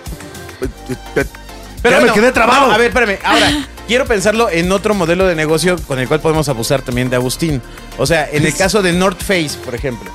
[1.82, 2.68] Pero ya me quedé trabado.
[2.68, 3.18] no, a ver, espérame.
[3.24, 7.16] Ahora, quiero pensarlo en otro modelo de negocio con el cual podemos abusar también de
[7.16, 7.62] Agustín.
[7.98, 10.10] O sea, en el caso de North Face, por ejemplo.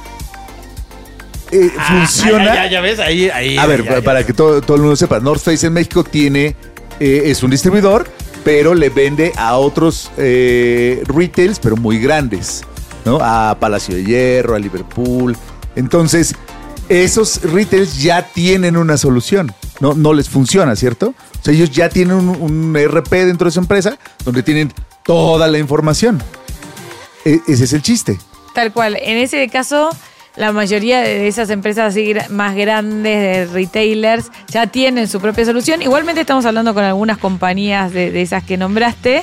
[1.51, 2.45] Eh, Ah, funciona.
[2.45, 3.59] Ya, ya, ya ves, ahí, ahí.
[3.59, 4.03] A ver, ya, ya.
[4.03, 6.57] para que todo, todo el mundo sepa, North Face en México tiene,
[7.01, 8.07] eh, es un distribuidor,
[8.45, 12.63] pero le vende a otros eh, retails, pero muy grandes,
[13.07, 13.19] ¿no?
[13.23, 15.35] A Palacio de Hierro, a Liverpool.
[15.77, 16.35] Entonces,
[16.91, 19.95] esos retails ya tienen una solución, ¿no?
[19.95, 21.15] No les funciona, ¿cierto?
[21.41, 24.73] O sea, ellos ya tienen un, un RP dentro de su empresa donde tienen
[25.05, 26.21] toda la información.
[27.25, 28.19] E- ese es el chiste.
[28.55, 28.97] Tal cual.
[29.01, 29.91] En ese caso,
[30.37, 35.83] la mayoría de esas empresas así más grandes, de retailers, ya tienen su propia solución.
[35.83, 39.23] Igualmente estamos hablando con algunas compañías de, de esas que nombraste,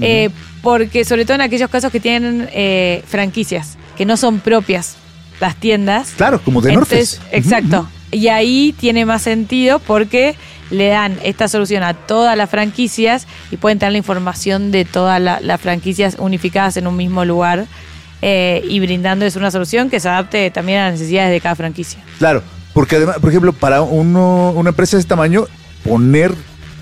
[0.00, 0.30] eh,
[0.62, 4.96] porque sobre todo en aquellos casos que tienen eh, franquicias, que no son propias
[5.40, 6.12] las tiendas.
[6.16, 7.20] Claro, como de Entonces.
[7.32, 7.88] Exacto.
[8.10, 10.36] Y ahí tiene más sentido porque
[10.70, 15.20] le dan esta solución a todas las franquicias y pueden tener la información de todas
[15.20, 17.66] la- las franquicias unificadas en un mismo lugar
[18.22, 21.98] eh, y brindándoles una solución que se adapte también a las necesidades de cada franquicia.
[22.18, 25.46] Claro, porque además, por ejemplo, para uno, una empresa de este tamaño,
[25.82, 26.32] poner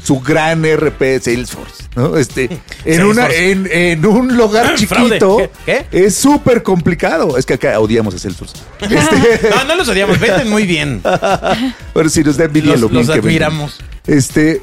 [0.03, 2.17] su gran RP Salesforce, ¿no?
[2.17, 2.49] Este,
[2.85, 5.87] en, una, en, en un lugar chiquito ¿Qué?
[5.93, 7.37] es súper complicado.
[7.37, 8.57] Es que acá odiamos a Salesforce.
[8.81, 11.03] Este, No, no los odiamos, venden muy bien.
[11.95, 13.79] pero si nos da envidia Los, lo bien los que admiramos.
[14.07, 14.63] Este,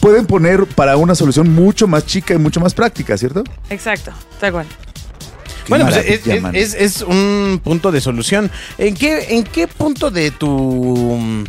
[0.00, 3.44] pueden poner para una solución mucho más chica y mucho más práctica, ¿cierto?
[3.70, 4.66] Exacto, tal cual.
[4.66, 8.50] Qué Bueno, pues es, es- es un punto de solución.
[8.78, 11.44] ¿En qué, ¿En qué punto de tu mm,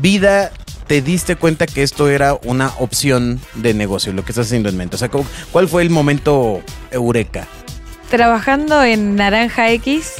[0.00, 0.50] vida
[0.88, 4.76] te diste cuenta que esto era una opción de negocio, lo que estás haciendo en
[4.76, 4.96] mente?
[4.96, 7.46] O sea, ¿cu- ¿cuál fue el momento eureka?
[8.10, 10.14] Trabajando en Naranja X,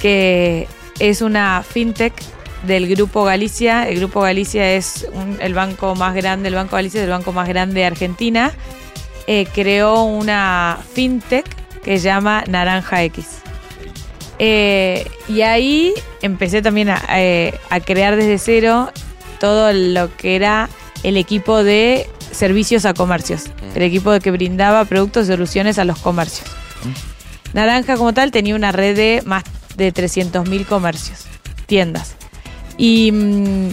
[0.00, 0.66] que
[0.98, 2.14] es una fintech
[2.66, 3.86] del Grupo Galicia.
[3.88, 7.32] El Grupo Galicia es un- el banco más grande, el Banco Galicia es el banco
[7.32, 8.52] más grande de Argentina.
[9.26, 11.44] Eh, creó una fintech
[11.82, 13.26] que se llama Naranja X.
[14.38, 18.90] Eh, y ahí empecé también a, eh, a crear desde cero
[19.38, 20.68] todo lo que era
[21.02, 23.44] el equipo de servicios a comercios,
[23.74, 26.48] el equipo que brindaba productos y soluciones a los comercios.
[27.52, 29.44] Naranja como tal tenía una red de más
[29.76, 31.26] de 300.000 comercios,
[31.66, 32.16] tiendas.
[32.76, 33.68] Y mm,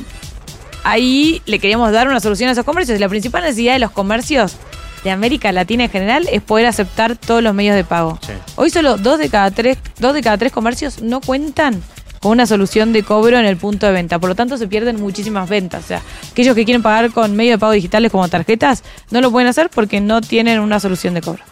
[0.84, 2.98] ahí le queríamos dar una solución a esos comercios.
[2.98, 4.56] Y la principal necesidad de los comercios
[5.04, 8.20] de América Latina en general es poder aceptar todos los medios de pago.
[8.26, 8.34] Sí.
[8.56, 11.82] Hoy solo dos de cada tres, dos de cada tres comercios no cuentan
[12.24, 14.18] con una solución de cobro en el punto de venta.
[14.18, 15.84] Por lo tanto, se pierden muchísimas ventas.
[15.84, 18.82] O sea, aquellos que quieren pagar con medios de pago digitales como tarjetas
[19.12, 21.44] no lo pueden hacer porque no tienen una solución de cobro.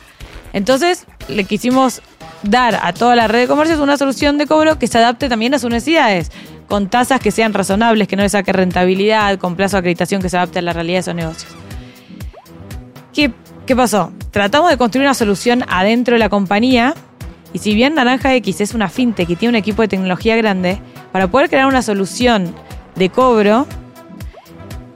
[0.54, 2.02] Entonces, le quisimos
[2.44, 5.54] dar a toda la red de comercios una solución de cobro que se adapte también
[5.54, 6.32] a sus necesidades,
[6.70, 10.30] con tasas que sean razonables, que no les saque rentabilidad, con plazo de acreditación que
[10.30, 11.52] se adapte a la realidad de esos negocios.
[13.14, 13.34] ¿Qué,
[13.66, 14.14] qué pasó?
[14.32, 16.96] Tratamos de construir una solución adentro de la compañía
[17.54, 20.80] y si bien Naranja X es una fintech y tiene un equipo de tecnología grande,
[21.12, 22.54] para poder crear una solución
[22.96, 23.68] de cobro,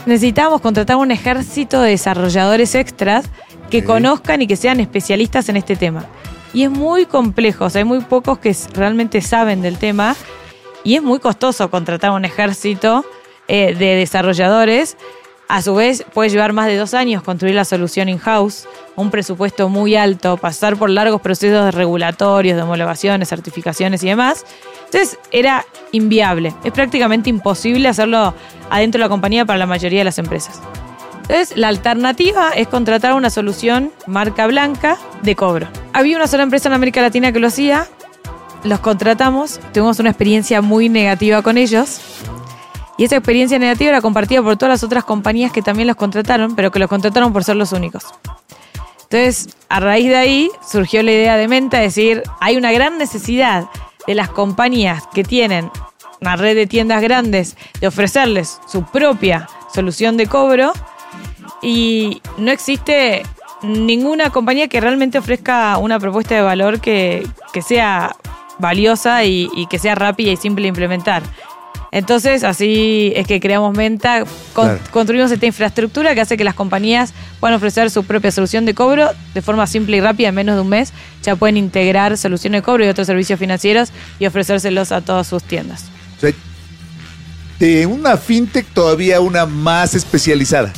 [0.06, 3.26] necesitábamos contratar un ejército de desarrolladores extras
[3.70, 6.06] que conozcan y que sean especialistas en este tema.
[6.54, 10.16] Y es muy complejo, o sea, hay muy pocos que realmente saben del tema
[10.84, 13.04] y es muy costoso contratar un ejército
[13.48, 14.96] eh, de desarrolladores.
[15.48, 19.70] A su vez, puede llevar más de dos años construir la solución in-house, un presupuesto
[19.70, 24.44] muy alto, pasar por largos procesos regulatorios, de homologaciones, certificaciones y demás.
[24.86, 26.54] Entonces, era inviable.
[26.64, 28.34] Es prácticamente imposible hacerlo
[28.72, 30.62] adentro de la compañía para la mayoría de las empresas.
[31.28, 35.68] Entonces, la alternativa es contratar una solución marca blanca de cobro.
[35.94, 37.88] Había una sola empresa en América Latina que lo hacía,
[38.64, 42.00] los contratamos, tuvimos una experiencia muy negativa con ellos.
[42.98, 46.56] Y esa experiencia negativa era compartida por todas las otras compañías que también los contrataron,
[46.56, 48.06] pero que los contrataron por ser los únicos.
[49.04, 52.98] Entonces, a raíz de ahí surgió la idea de Menta de decir, hay una gran
[52.98, 53.66] necesidad
[54.08, 55.70] de las compañías que tienen
[56.22, 60.74] una red de tiendas grandes de ofrecerles su propia solución de cobro
[61.62, 63.24] y no existe
[63.62, 68.16] ninguna compañía que realmente ofrezca una propuesta de valor que, que sea
[68.58, 71.24] valiosa y, y que sea rápida y simple de implementar.
[71.96, 74.80] Entonces, así es que creamos Menta, con- Claro.
[74.92, 79.12] construimos esta infraestructura que hace que las compañías puedan ofrecer su propia solución de cobro
[79.34, 80.92] de forma simple y rápida, en menos de un mes.
[81.24, 85.42] Ya pueden integrar soluciones de cobro y otros servicios financieros y ofrecérselos a todas sus
[85.44, 85.86] tiendas.
[86.18, 86.32] O sea,
[87.60, 90.74] de una fintech todavía una más especializada.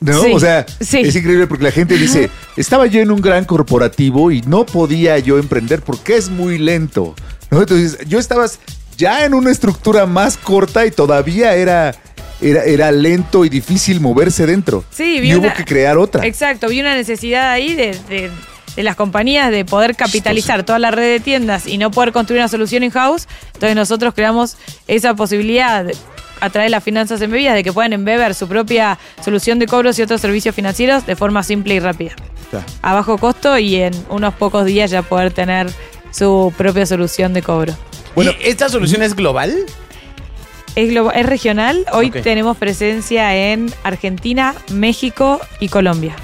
[0.00, 0.22] ¿No?
[0.22, 0.98] Sí, o sea, sí.
[1.00, 5.18] es increíble porque la gente dice, estaba yo en un gran corporativo y no podía
[5.18, 7.14] yo emprender porque es muy lento.
[7.50, 7.60] ¿No?
[7.62, 8.44] Entonces, yo estaba
[8.98, 11.94] ya en una estructura más corta y todavía era,
[12.42, 14.84] era, era lento y difícil moverse dentro.
[14.90, 16.26] Sí, y hubo una- que crear otra.
[16.26, 18.30] Exacto, vi una necesidad ahí de, de-
[18.76, 22.40] de las compañías de poder capitalizar toda la red de tiendas y no poder construir
[22.42, 23.26] una solución in-house.
[23.54, 24.56] Entonces nosotros creamos
[24.86, 25.84] esa posibilidad
[26.40, 29.98] a través de las finanzas embebidas de que puedan embeber su propia solución de cobros
[29.98, 32.12] y otros servicios financieros de forma simple y rápida.
[32.82, 35.68] A bajo costo y en unos pocos días ya poder tener
[36.12, 37.76] su propia solución de cobro.
[38.24, 39.54] Bueno, ¿esta solución es global?
[40.74, 41.84] Es, globa- es regional.
[41.92, 42.20] Hoy Ok.
[42.22, 46.14] tenemos presencia en Argentina, México y Colombia.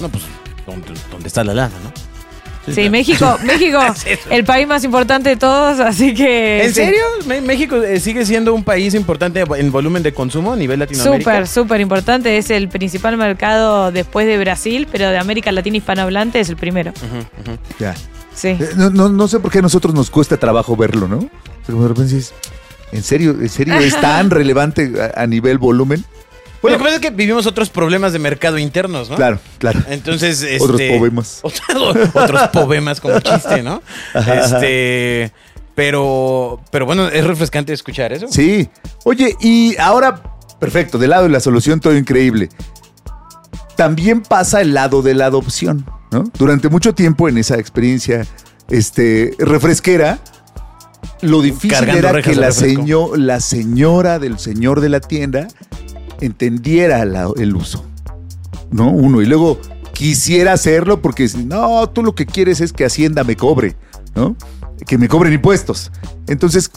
[0.00, 0.22] No, pues,
[0.66, 1.92] ¿dónde, dónde está la lana, no?
[2.66, 2.90] Sí, claro.
[2.90, 4.28] México, México, eso.
[4.30, 6.64] el país más importante de todos, así que.
[6.64, 6.74] ¿En sí.
[6.84, 7.02] serio?
[7.24, 11.30] ¿Me- ¿México eh, sigue siendo un país importante en volumen de consumo a nivel Latinoamérica?
[11.32, 12.36] Súper, súper importante.
[12.38, 16.92] Es el principal mercado después de Brasil, pero de América Latina hispanohablante es el primero.
[17.78, 17.94] Ya.
[18.36, 18.48] Sí.
[18.48, 21.16] Eh, No, no, no sé por qué a nosotros nos cuesta trabajo verlo, ¿no?
[21.16, 21.30] O sea,
[21.72, 22.34] como de repente dices,
[22.92, 26.04] ¿en serio, en serio es tan relevante a, a nivel volumen?
[26.62, 29.16] Bueno, lo que pasa es que vivimos otros problemas de mercado internos, ¿no?
[29.16, 29.80] Claro, claro.
[29.88, 31.38] Entonces, este, Otros problemas.
[31.42, 33.82] Otros, otros problemas como chiste, ¿no?
[34.14, 35.32] Este,
[35.74, 38.26] pero, pero bueno, es refrescante escuchar eso.
[38.30, 38.68] Sí.
[39.04, 40.22] Oye, y ahora,
[40.58, 42.48] perfecto, del lado de la solución todo increíble.
[43.76, 45.84] También pasa el lado de la adopción,
[46.16, 46.30] ¿no?
[46.38, 48.26] Durante mucho tiempo en esa experiencia
[48.70, 50.18] este, refresquera,
[51.22, 55.48] lo difícil era que la, seño- la señora del señor de la tienda
[56.20, 57.84] entendiera la- el uso,
[58.70, 58.90] ¿no?
[58.90, 59.58] Uno, y luego
[59.92, 63.76] quisiera hacerlo porque, no, tú lo que quieres es que Hacienda me cobre,
[64.14, 64.36] ¿no?
[64.86, 65.90] Que me cobren impuestos.
[66.26, 66.70] Entonces,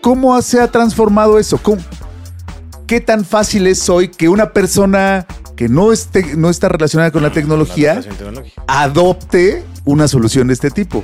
[0.00, 1.58] ¿cómo se ha transformado eso?
[1.58, 1.82] ¿Cómo-
[2.86, 7.22] ¿Qué tan fácil es hoy que una persona que no, esté, no está relacionada con
[7.22, 8.62] la tecnología adaptación tecnológica.
[8.66, 11.02] adopte una solución de este tipo?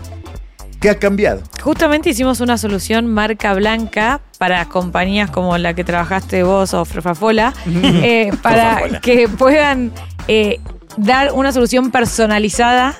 [0.81, 1.43] ¿Qué ha cambiado?
[1.63, 7.55] Justamente hicimos una solución marca blanca para compañías como la que trabajaste vos o Frefafola,
[7.67, 9.01] eh, para Frefafola.
[9.01, 9.93] que puedan
[10.29, 10.61] eh,
[10.97, 12.97] dar una solución personalizada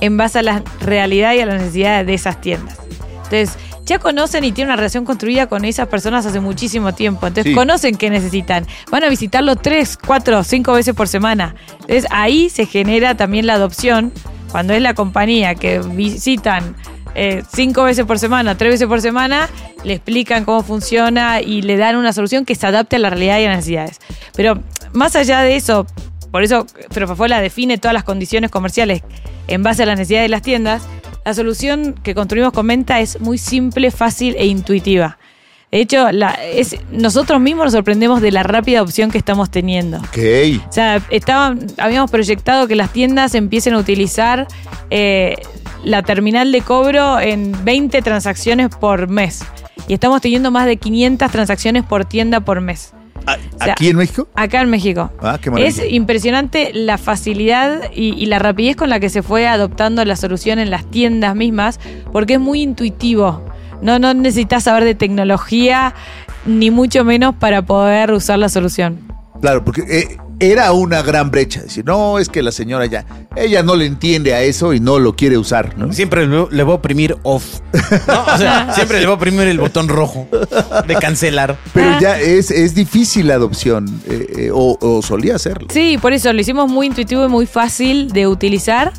[0.00, 2.78] en base a la realidad y a las necesidades de esas tiendas.
[3.24, 3.56] Entonces,
[3.90, 7.26] ya conocen y tienen una relación construida con esas personas hace muchísimo tiempo.
[7.26, 7.56] Entonces, Sí.
[7.56, 8.64] conocen qué necesitan.
[8.90, 11.56] Van a visitarlo tres, cuatro, cinco veces por semana.
[11.72, 14.12] Entonces, ahí se genera también la adopción.
[14.52, 16.76] Cuando es la compañía que visitan
[17.16, 19.48] eh, cinco veces por semana, tres veces por semana,
[19.82, 23.40] le explican cómo funciona y le dan una solución que se adapte a la realidad
[23.40, 23.98] y a las necesidades.
[24.36, 24.60] Pero
[24.92, 25.86] más allá de eso,
[26.30, 29.02] por eso Frefafola define todas las condiciones comerciales
[29.50, 30.82] en base a las necesidades de las tiendas.
[31.24, 35.18] La solución que construimos con Menta es muy simple, fácil e intuitiva.
[35.70, 39.98] De hecho, la- es, nosotros mismos nos sorprendemos de la rápida opción que estamos teniendo.
[39.98, 40.18] Ok.
[40.68, 44.48] O sea, estaban, habíamos proyectado que las tiendas empiecen a utilizar
[44.90, 45.36] eh,
[45.84, 49.44] la terminal de cobro en 20 transacciones por mes.
[49.86, 52.92] Y estamos teniendo más de 500 transacciones por tienda por mes.
[53.26, 54.28] ¿A- sea, ¿Aquí en México?
[54.34, 55.10] Acá en México.
[55.22, 55.50] Ah, qué.
[55.66, 60.16] Es impresionante la facilidad y, y la rapidez con la que se fue adoptando la
[60.16, 61.78] solución en las tiendas mismas,
[62.12, 63.44] porque es muy intuitivo.
[63.82, 65.94] No, no necesitas saber de tecnología,
[66.46, 68.98] ni mucho menos para poder usar la solución.
[69.40, 71.62] Claro, porque eh, era una gran brecha.
[71.62, 73.04] Decir, no, es que la señora ya,
[73.36, 75.92] ella no le entiende a eso y no lo quiere usar, ¿no?
[75.92, 77.60] Siempre le, voy a oprimir off.
[78.08, 78.24] ¿no?
[78.34, 80.26] O sea, siempre le voy a oprimir el botón rojo
[80.86, 81.56] de cancelar.
[81.74, 81.98] Pero Ah.
[82.00, 85.68] ya es, es difícil la adopción, eh, eh, o, o solía serlo.
[85.70, 88.92] Sí, por eso lo hicimos muy intuitivo y muy fácil de utilizar.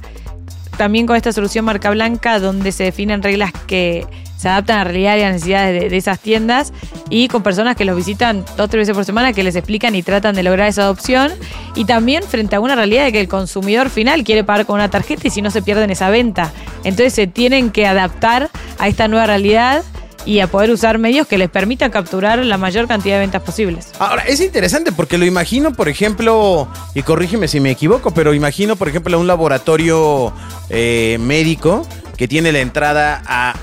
[0.78, 4.06] También con esta solución marca blanca, donde se definen reglas que
[4.42, 6.74] se adaptan a la realidad y a las necesidades de, esas tiendas
[7.12, 9.94] y con personas que los visitan dos o tres veces por semana que les explican
[9.94, 11.32] y tratan de lograr esa adopción.
[11.76, 14.90] Y también frente a una realidad de que el consumidor final quiere pagar con una
[14.90, 16.52] tarjeta y si no se pierden esa venta.
[16.84, 18.50] Entonces se tienen que adaptar
[18.80, 19.84] a esta nueva realidad
[20.26, 23.90] y a poder usar medios que les permitan capturar la mayor cantidad de ventas posibles.
[24.00, 28.76] Ahora, es interesante porque lo imagino, por ejemplo, y corrígeme si me equivoco, pero imagino,
[28.76, 30.34] por ejemplo, un laboratorio
[30.70, 33.56] eh, médico que tiene la entrada a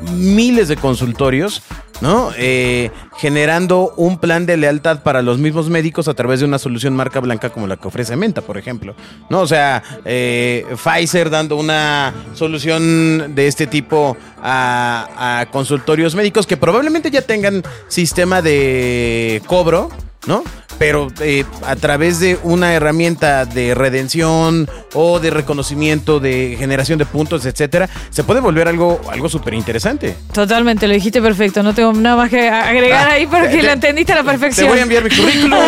[0.00, 1.62] miles de consultorios,
[2.00, 2.30] ¿no?
[2.36, 6.94] Eh, generando un plan de lealtad para los mismos médicos a través de una solución
[6.94, 8.94] marca blanca como la que ofrece Menta, por ejemplo,
[9.30, 9.40] ¿no?
[9.40, 16.56] O sea, eh, Pfizer dando una solución de este tipo a, a consultorios médicos que
[16.56, 19.90] probablemente ya tengan sistema de cobro,
[20.26, 20.42] ¿no?
[20.78, 27.06] Pero eh, a través de una herramienta de redención o de reconocimiento, de generación de
[27.06, 30.14] puntos, etcétera, se puede volver algo, algo súper interesante.
[30.32, 31.62] Totalmente, lo dijiste perfecto.
[31.62, 34.28] No tengo nada más que agregar Ah, ahí porque te- lo entendiste a la Te
[34.30, 34.68] perfección.
[34.68, 35.58] voy a enviar mi currículum.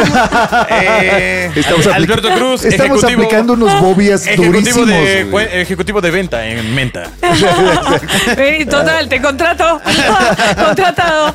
[0.71, 4.53] Eh, Estamos Alberto Cruz, Estamos ejecutivo- aplicando unos bobias Ejecutivo
[4.85, 4.87] durísimos.
[4.89, 7.05] de, ejecutivo de venta en Menta.
[8.71, 9.81] Total, te contrato.
[10.67, 11.35] Contratado.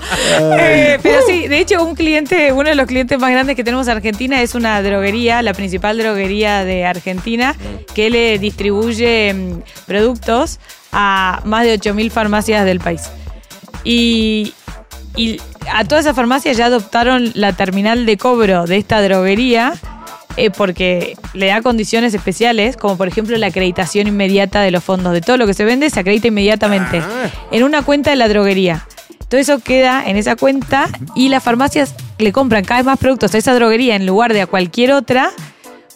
[0.60, 3.88] Eh, pero sí, de hecho, un cliente, uno de los clientes más grandes que tenemos
[3.88, 7.56] en Argentina es una droguería, la principal droguería de Argentina,
[7.93, 10.60] que le distribuye mm, productos
[10.91, 13.10] a más de 8.000 farmacias del país.
[13.84, 14.54] Y,
[15.15, 15.39] y
[15.71, 19.73] a todas esas farmacias ya adoptaron la terminal de cobro de esta droguería
[20.36, 25.13] eh, porque le da condiciones especiales, como por ejemplo la acreditación inmediata de los fondos.
[25.13, 27.30] De todo lo que se vende se acredita inmediatamente Ah.
[27.52, 28.88] en una cuenta de la droguería.
[29.34, 33.34] Todo eso queda en esa cuenta y las farmacias le compran cada vez más productos
[33.34, 35.31] a esa droguería en lugar de a cualquier otra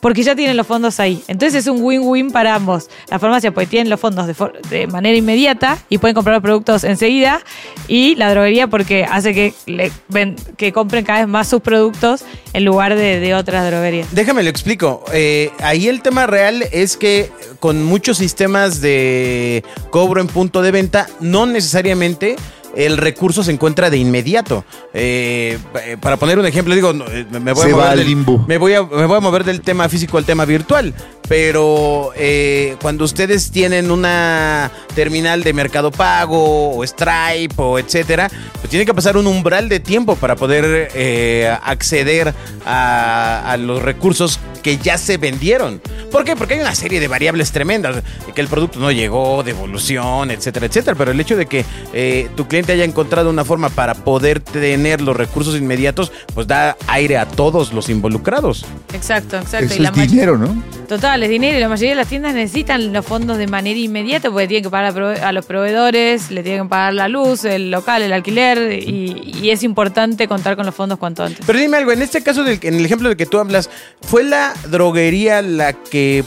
[0.01, 1.21] porque ya tienen los fondos ahí.
[1.27, 2.87] Entonces es un win-win para ambos.
[3.11, 6.41] La farmacia pues tienen los fondos de, for- de manera inmediata y pueden comprar los
[6.41, 7.41] productos enseguida
[7.87, 12.23] y la droguería porque hace que, le ven- que compren cada vez más sus productos
[12.53, 14.07] en lugar de, de otras droguerías.
[14.15, 15.03] Déjame lo explico.
[15.13, 17.29] Eh, ahí el tema real es que
[17.59, 22.35] con muchos sistemas de cobro en punto de venta, no necesariamente
[22.77, 24.63] el recurso se encuentra de inmediato.
[24.93, 28.15] Eh, eh, para poner un ejemplo, digo, eh, me voy a mover del-.
[28.47, 30.93] Me voy, a, me voy a mover del tema físico al tema virtual.
[31.27, 38.69] Pero eh, cuando ustedes tienen una terminal de mercado pago o Stripe o etcétera, pues
[38.69, 42.33] tiene que pasar un umbral de tiempo para poder eh, acceder
[42.65, 45.81] a, a los recursos que ya se vendieron.
[46.11, 46.35] ¿Por qué?
[46.35, 48.03] Porque hay una serie de variables tremendas,
[48.33, 50.95] que el producto no llegó, devolución, etcétera, etcétera.
[50.97, 55.01] Pero el hecho de que eh, tu cliente haya encontrado una forma para poder tener
[55.01, 58.65] los recursos inmediatos, pues da aire a todos los involucrados.
[58.93, 59.65] Exacto, exacto.
[59.65, 60.63] Eso y la es ma- dinero, ¿no?
[60.87, 64.31] Total, es dinero y la mayoría de las tiendas necesitan los fondos de manera inmediata
[64.31, 68.01] porque tienen que pagar a los proveedores, le tienen que pagar la luz, el local,
[68.01, 71.45] el alquiler y, y es importante contar con los fondos cuanto antes.
[71.45, 73.69] Pero dime algo, en este caso, del, en el ejemplo del que tú hablas,
[74.01, 76.23] ¿fue la droguería la que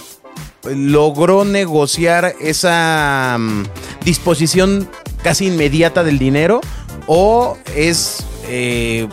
[0.65, 3.65] logró negociar esa mm,
[4.05, 4.89] disposición
[5.23, 6.61] casi inmediata del dinero?
[7.07, 8.25] ¿O es...
[8.49, 9.07] eh,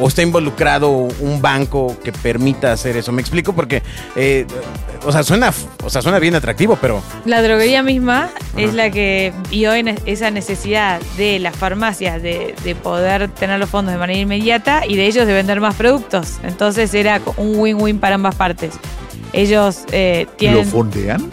[0.00, 3.12] o está involucrado un banco que permita hacer eso.
[3.12, 3.82] Me explico porque,
[4.16, 4.46] eh,
[5.04, 5.52] o sea, suena,
[5.84, 10.30] o sea, suena bien atractivo, pero La droguería misma es la que vio en esa
[10.30, 15.06] necesidad de las farmacias de, de poder tener los fondos de manera inmediata y de
[15.06, 16.38] ellos de vender más productos.
[16.42, 18.74] Entonces era un win-win para ambas partes.
[19.32, 20.64] Ellos eh, tienen...
[20.64, 21.30] ¿Lo fondean?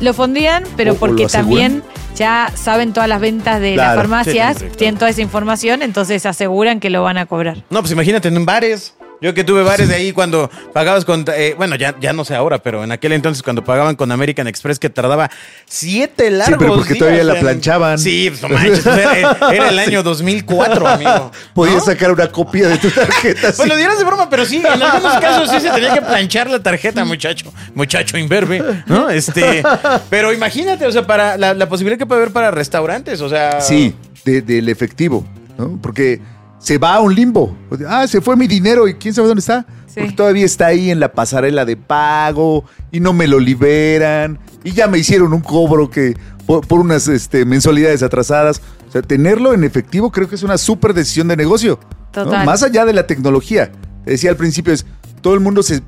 [0.00, 1.82] Lo fondían, pero O- porque también
[2.16, 3.88] ya saben todas las ventas de Claro.
[3.88, 7.58] las farmacias, sí, tienen toda esa información, entonces aseguran que lo van a cobrar.
[7.70, 8.94] No, pues imagínate en bares.
[9.22, 11.24] Yo que tuve bares de ahí cuando pagabas con.
[11.36, 14.46] eh, bueno, ya, ya no sé ahora, pero en aquel entonces cuando pagaban con American
[14.48, 15.30] Express que tardaba
[15.66, 17.98] siete largos pero porque días todavía la planchaban.
[17.98, 18.80] Sí, pues no manches.
[18.80, 21.30] pues era, era el año 2004, amigo.
[21.54, 21.84] Podías ¿no?
[21.84, 23.40] sacar una copia de tu tarjeta.
[23.50, 23.68] Pues sí.
[23.68, 26.62] lo dirás de broma, pero sí, en algunos casos sí se tenía que planchar la
[26.62, 27.52] tarjeta, muchacho.
[27.74, 29.10] Muchacho imberbe, ¿no?
[29.10, 29.62] Este.
[30.08, 33.60] Pero imagínate, o sea, para la, la posibilidad que puede haber para restaurantes, o sea.
[33.60, 33.94] Sí,
[34.24, 35.26] de- del efectivo,
[35.58, 35.78] ¿no?
[35.82, 36.20] Porque
[36.60, 37.56] se va a un limbo.
[37.88, 39.66] Ah, se fue mi dinero y quién sabe dónde está.
[39.86, 40.00] Sí.
[40.00, 44.70] Porque todavía está ahí en la pasarela de pago y no me lo liberan y
[44.72, 46.14] ya me hicieron un cobro que
[46.46, 48.62] por, por unas este, mensualidades atrasadas.
[48.88, 51.80] O sea, tenerlo en efectivo creo que es una súper decisión de negocio.
[52.14, 52.24] ¿no?
[52.24, 52.46] Total.
[52.46, 53.72] Más allá de la tecnología.
[54.04, 54.86] Te decía al principio, es
[55.22, 55.82] todo el mundo se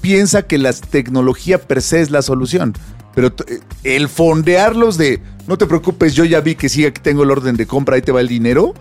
[0.00, 2.74] piensa que la tecnología per se es la solución.
[3.14, 7.22] Pero eh, el fondearlos de no te preocupes, yo ya vi que sí, aquí tengo
[7.22, 8.74] el orden de compra, ahí te va el dinero,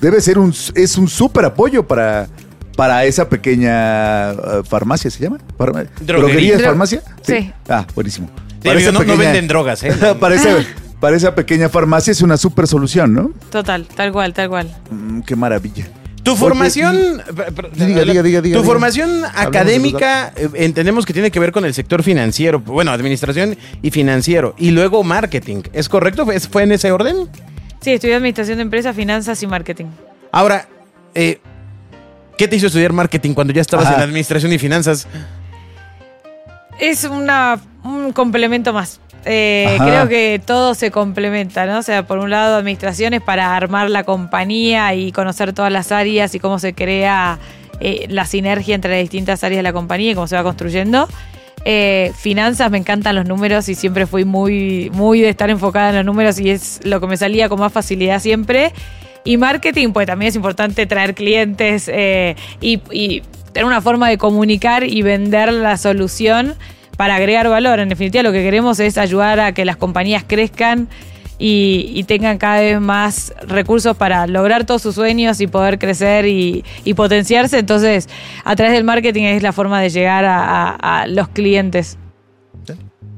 [0.00, 2.28] debe ser un, es un súper apoyo para,
[2.76, 4.36] para esa pequeña eh,
[4.68, 5.38] farmacia, ¿se llama?
[5.58, 6.56] Farma- Droguería.
[6.56, 7.02] es farmacia?
[7.22, 7.52] sí.
[7.68, 8.28] Ah, buenísimo.
[8.62, 9.92] Sí, amigo, no, no venden drogas, ¿eh?
[10.20, 10.56] para, esa,
[11.00, 13.30] para esa pequeña farmacia es una súper solución, ¿no?
[13.50, 14.76] Total, tal cual, tal cual.
[14.90, 15.86] Mm, qué maravilla.
[16.24, 17.22] Tu formación.
[17.36, 21.52] pero- pero- Diga, diga, diga, diga, Tu formación académica, eh, entendemos que tiene que ver
[21.52, 25.62] con el sector financiero, bueno, administración y financiero, y luego marketing.
[25.72, 26.24] ¿Es correcto?
[26.24, 27.28] ¿Fue- ¿Fue en ese orden?
[27.80, 29.86] Sí, estudié administración de empresas, finanzas y marketing.
[30.32, 30.66] Ahora,
[31.14, 31.40] eh,
[32.36, 33.96] ¿qué te hizo estudiar marketing cuando ya estabas Ajá.
[33.96, 35.06] en administración y finanzas?
[36.78, 39.00] Es una, un complemento más.
[39.24, 41.78] Eh, creo que todo se complementa, ¿no?
[41.78, 45.92] O sea, por un lado, administración es para armar la compañía y conocer todas las
[45.92, 47.38] áreas y cómo se crea
[47.80, 51.08] eh, la sinergia entre las distintas áreas de la compañía y cómo se va construyendo.
[51.70, 55.96] Eh, finanzas, me encantan los números y siempre fui muy, muy de estar enfocada en
[55.96, 58.72] los números y es lo que me salía con más facilidad siempre.
[59.22, 64.16] Y marketing, pues también es importante traer clientes eh, y, y tener una forma de
[64.16, 66.54] comunicar y vender la solución
[66.96, 67.80] para agregar valor.
[67.80, 70.88] En definitiva, lo que queremos es ayudar a que las compañías crezcan
[71.38, 76.26] y, y tengan cada vez más recursos para lograr todos sus sueños y poder crecer
[76.26, 77.58] y, y potenciarse.
[77.58, 78.08] Entonces,
[78.44, 81.96] a través del marketing es la forma de llegar a, a- a los clientes.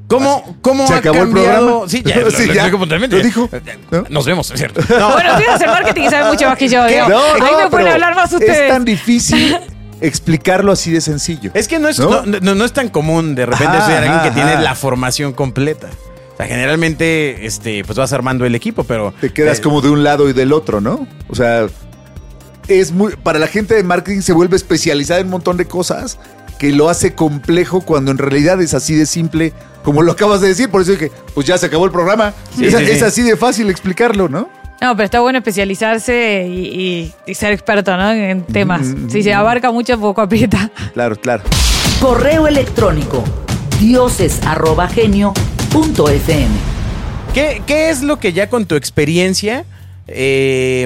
[0.07, 1.71] ¿Cómo, cómo ¿Se ha acabó el programa?
[1.87, 2.67] Sí, ya, lo, Sí, lo ya.
[2.67, 3.49] Lo dijo.
[3.91, 4.03] ¿No?
[4.09, 4.81] Nos vemos, es cierto.
[4.99, 6.85] No, Bueno, ustedes hacen marketing y saben mucho más que yo.
[6.85, 6.95] ¿Qué?
[6.95, 7.07] digo.
[7.07, 8.59] No, Ahí me pueden hablar más ustedes.
[8.59, 9.57] Es tan difícil
[10.01, 11.51] explicarlo así de sencillo.
[11.53, 12.25] Es que no es, ¿No?
[12.25, 14.61] no, no- no es tan común de repente Ajá, ser alguien que ajá, tiene ajá.
[14.61, 15.87] la formación completa.
[16.41, 19.13] O sea, generalmente, este, pues vas armando el equipo, pero.
[19.21, 21.07] Te quedas eh, como de un lado y del otro, ¿no?
[21.27, 21.67] O sea,
[22.67, 23.15] es muy.
[23.15, 26.17] Para la gente de marketing se vuelve especializada en un montón de cosas
[26.57, 30.47] que lo hace complejo cuando en realidad es así de simple, como lo acabas de
[30.47, 30.69] decir.
[30.69, 32.33] Por eso dije, pues ya se acabó el programa.
[32.57, 32.91] Sí, es, sí, sí.
[32.91, 34.49] es así de fácil explicarlo, ¿no?
[34.81, 38.11] No, pero está bueno especializarse y, y- y ser experto ¿no?
[38.11, 38.81] en temas.
[38.87, 40.71] Mm, Si se abarca mucho, poco aprieta.
[40.93, 41.43] Claro, claro.
[41.99, 43.23] Correo electrónico
[45.71, 46.49] dioses@genio.fm.
[47.33, 49.65] ¿Qué, qué es lo que ya con tu experiencia
[50.07, 50.85] eh,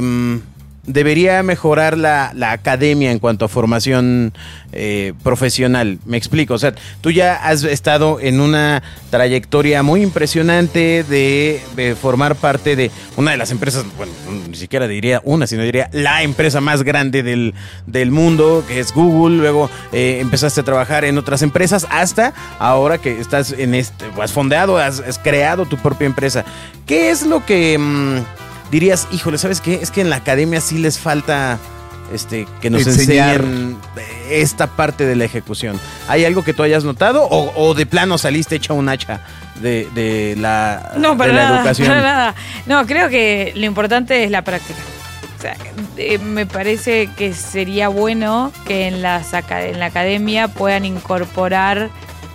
[0.87, 4.33] debería mejorar la, la academia en cuanto a formación
[4.77, 5.99] eh, profesional.
[6.05, 12.35] Me explico, o sea, tú ya has estado en una trayectoria muy impresionante de, formar
[12.35, 14.11] parte de una de las empresas, bueno,
[14.49, 17.53] ni siquiera diría una, sino diría la empresa más grande del,
[17.87, 19.37] del mundo, que es Google.
[19.37, 24.33] Luego eh, empezaste a trabajar en otras empresas hasta ahora que estás en este, has
[24.33, 26.43] fondeado, has, has creado tu propia empresa.
[26.85, 27.77] ¿Qué es lo que...
[27.77, 29.75] mm, dirías, híjole, ¿sabes qué?
[29.81, 31.57] Es que en la academia sí les falta
[32.13, 33.41] este, que nos Enseñar.
[33.41, 33.77] enseñen
[34.29, 35.79] esta parte de la ejecución.
[36.07, 39.21] ¿Hay algo que tú hayas notado o, o de plano saliste hecha un hacha
[39.61, 41.87] de, de la, No, de para la nada, educación?
[41.87, 42.35] para nada.
[42.65, 44.79] No, creo que lo importante es la práctica.
[45.37, 45.55] O sea,
[45.97, 51.89] eh, me parece que sería bueno que en, las en la academia puedan incorporar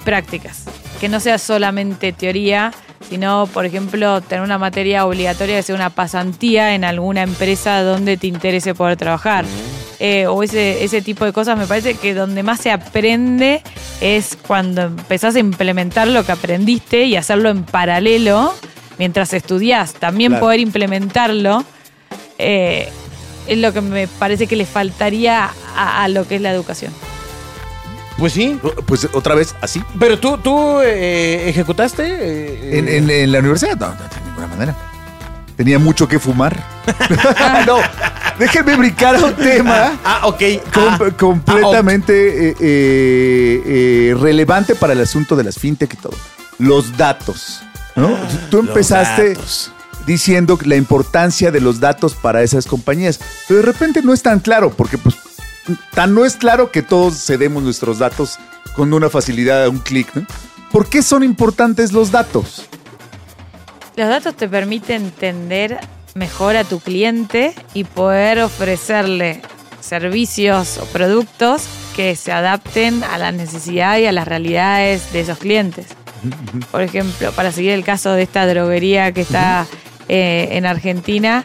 [0.05, 0.65] prácticas.
[1.01, 2.73] Que no sea solamente teoría,
[3.09, 8.17] sino, por ejemplo, tener una materia obligatoria que sea una pasantía en alguna empresa donde
[8.17, 9.45] te interese poder trabajar.
[9.99, 13.63] Eh, o ese, ese tipo de cosas me parece que donde más se aprende
[14.01, 18.55] es cuando empezás a implementar lo que aprendiste y hacerlo en paralelo
[18.99, 19.93] mientras estudiás.
[19.95, 20.47] También Claro.
[20.47, 21.65] poder implementarlo
[22.39, 22.89] eh,
[23.47, 26.93] es lo que me parece que le faltaría a, a lo que es la educación.
[28.21, 28.57] Pues sí.
[28.87, 29.83] Pues otra vez, así.
[29.99, 32.05] Pero tú, tú eh, ejecutaste.
[32.07, 34.77] eh, En, en- en la universidad, no, no, de ninguna manera.
[35.57, 36.57] Tenía mucho que fumar.
[37.67, 37.79] no,
[38.39, 40.39] déjenme brincar a un tema Ah, ok.
[40.73, 46.15] com- Ah, completamente eh, eh, eh, relevante para el asunto de las fintech y todo.
[46.59, 47.61] Los datos.
[47.97, 48.17] ¿no?
[48.51, 49.37] Tú empezaste
[50.07, 53.21] diciendo la importancia de los datos para esas compañías.
[53.49, 55.15] Pero de repente no es tan claro, porque pues
[55.95, 58.39] tan no es claro que todos cedemos nuestros datos
[58.75, 60.15] con una facilidad a un clic.
[60.15, 60.27] ¿no?
[60.71, 62.67] ¿Por qué son importantes los datos?
[63.97, 65.79] Los datos te permiten entender
[66.15, 69.43] mejor a tu cliente y poder ofrecerle
[69.81, 71.65] servicios o productos
[71.97, 75.87] que se adapten a la necesidad y a las realidades de esos clientes.
[76.71, 79.67] Por ejemplo, para seguir el caso de esta droguería que está
[80.09, 81.45] eh, en Argentina,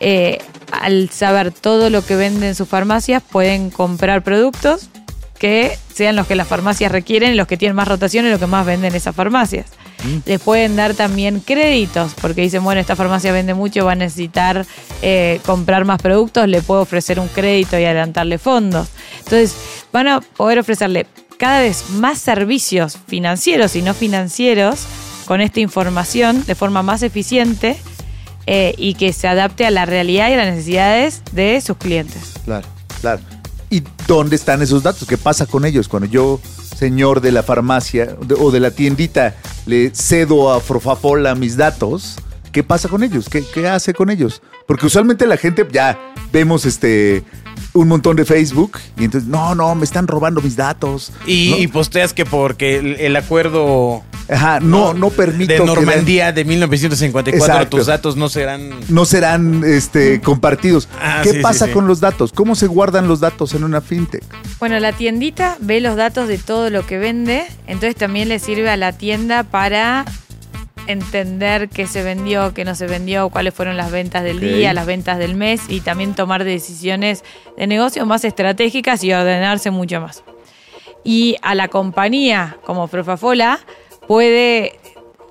[0.00, 0.38] eh,
[0.76, 4.88] al saber todo lo que venden sus farmacias, pueden comprar productos
[5.38, 8.46] que sean los que las farmacias requieren, los que tienen más rotación y los que
[8.46, 9.66] más venden esas farmacias.
[10.24, 14.64] Les pueden dar también créditos, porque dicen, bueno, esta farmacia vende mucho, va a necesitar
[15.02, 18.88] eh, comprar más productos, le puedo ofrecer un crédito y adelantarle fondos.
[19.18, 19.56] Entonces,
[19.92, 21.06] van a poder ofrecerle
[21.38, 24.86] cada vez más servicios financieros y no financieros
[25.26, 27.76] con esta información de forma más eficiente
[28.46, 32.34] eh, y que se adapte a la realidad y a las necesidades de sus clientes.
[32.44, 32.66] Claro,
[33.00, 33.20] claro.
[33.70, 35.08] ¿Y dónde están esos datos?
[35.08, 35.88] ¿Qué pasa con ellos?
[35.88, 36.40] Cuando yo,
[36.76, 39.34] señor de la farmacia o de la tiendita,
[39.66, 42.16] le cedo a Frofafola mis datos,
[42.52, 43.28] ¿qué pasa con ellos?
[43.28, 44.40] ¿Qué, qué hace con ellos?
[44.68, 45.98] Porque usualmente la gente ya
[46.32, 47.24] vemos este
[47.72, 51.12] un montón de Facebook y entonces, no, no, me están robando mis datos.
[51.26, 51.58] Y, ¿no?
[51.58, 56.44] y posteas que porque el, el acuerdo Ajá, no, no permito de que Normandía de
[56.44, 57.76] 1954 Exacto.
[57.76, 60.88] tus datos no serán no serán este, compartidos.
[61.00, 61.74] Ah, ¿Qué sí, pasa sí, sí.
[61.74, 62.32] con los datos?
[62.32, 64.24] ¿Cómo se guardan los datos en una fintech?
[64.58, 68.68] Bueno, la tiendita ve los datos de todo lo que vende, entonces también le sirve
[68.70, 70.04] a la tienda para
[70.86, 74.86] entender qué se vendió, qué no se vendió, cuáles fueron las ventas del día, las
[74.86, 77.24] ventas del mes y también tomar decisiones
[77.56, 80.22] de negocio más estratégicas y ordenarse mucho más.
[81.04, 83.60] Y a la compañía como Profafola
[84.06, 84.78] puede,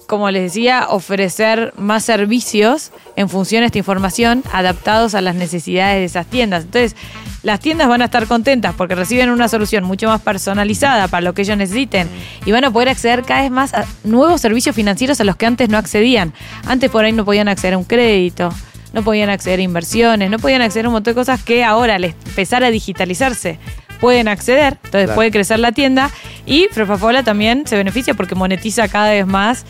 [0.07, 5.97] como les decía, ofrecer más servicios en función de esta información adaptados a las necesidades
[5.99, 6.65] de esas tiendas.
[6.65, 6.95] Entonces,
[7.43, 11.33] las tiendas van a estar contentas porque reciben una solución mucho más personalizada para lo
[11.33, 12.07] que ellos necesiten
[12.45, 15.45] y van a poder acceder cada vez más a nuevos servicios financieros a los que
[15.45, 16.33] antes no accedían.
[16.67, 18.49] Antes por ahí no podían acceder a un crédito,
[18.93, 21.95] no podían acceder a inversiones, no podían acceder a un montón de cosas que ahora
[21.95, 23.59] al empezar a digitalizarse
[23.99, 25.15] pueden acceder, entonces Claro.
[25.15, 26.09] puede crecer la tienda
[26.45, 29.65] y Frofafola también se beneficia porque monetiza cada vez más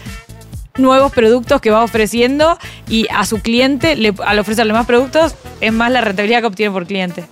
[0.78, 2.58] nuevos productos que va ofreciendo
[2.90, 6.72] y a su cliente, le- al ofrecerle más productos, es más la rentabilidad que obtiene
[6.74, 7.24] por cliente.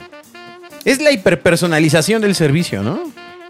[0.86, 3.00] es la hiperpersonalización del servicio, ¿no?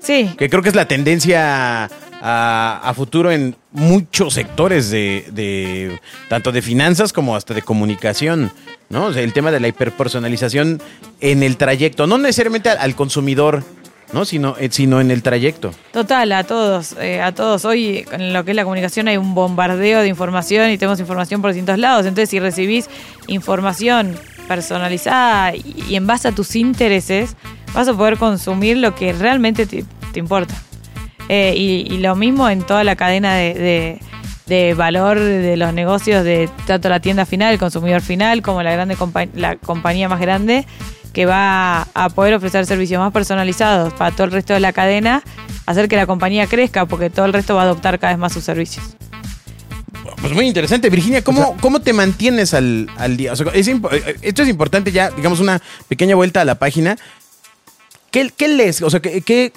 [0.02, 1.90] Sí, Que creo que es la tendencia
[2.22, 8.52] a, a futuro en muchos sectores de, de- tanto de finanzas como hasta de comunicación,
[8.90, 9.06] ¿no?
[9.06, 10.82] O sea, el tema de la hiperpersonalización
[11.22, 13.64] en el trayecto, no necesariamente al, al consumidor,
[14.14, 14.26] ¿no?
[14.26, 15.72] Sino, eh, sino en el trayecto.
[15.92, 17.66] total, a todos, eh, a todos.
[17.66, 21.42] Hoy en lo que es la comunicación hay un bombardeo de información y tenemos información
[21.42, 22.06] por distintos lados.
[22.06, 22.90] Entonces, si recibís
[23.28, 24.16] información
[24.48, 27.36] personalizada y, en base a tus intereses,
[27.74, 30.54] vas a poder consumir lo que realmente te, te importa.
[31.30, 33.54] Eh, y, y lo mismo en toda la cadena de,
[34.48, 38.72] de- valor de los negocios de tanto la tienda final, el consumidor final, como la
[38.74, 38.96] grande
[39.34, 40.68] la compañía más grande,
[41.14, 45.24] que va a poder ofrecer servicios más personalizados para todo el resto de la cadena,
[45.66, 48.34] hacer que la compañía crezca, porque todo el resto va a adoptar cada vez más
[48.34, 48.84] sus servicios.
[50.20, 51.22] Pues muy interesante, Virginia.
[51.22, 53.34] ¿Cómo, cómo te mantienes al, al día?
[53.34, 56.56] O sea, es impo- eh, esto es importante ya, digamos, una pequeña vuelta a la
[56.56, 56.98] página.
[58.10, 58.82] ¿Qué, qué lees?
[58.82, 59.52] O sea, ¿qué, qué,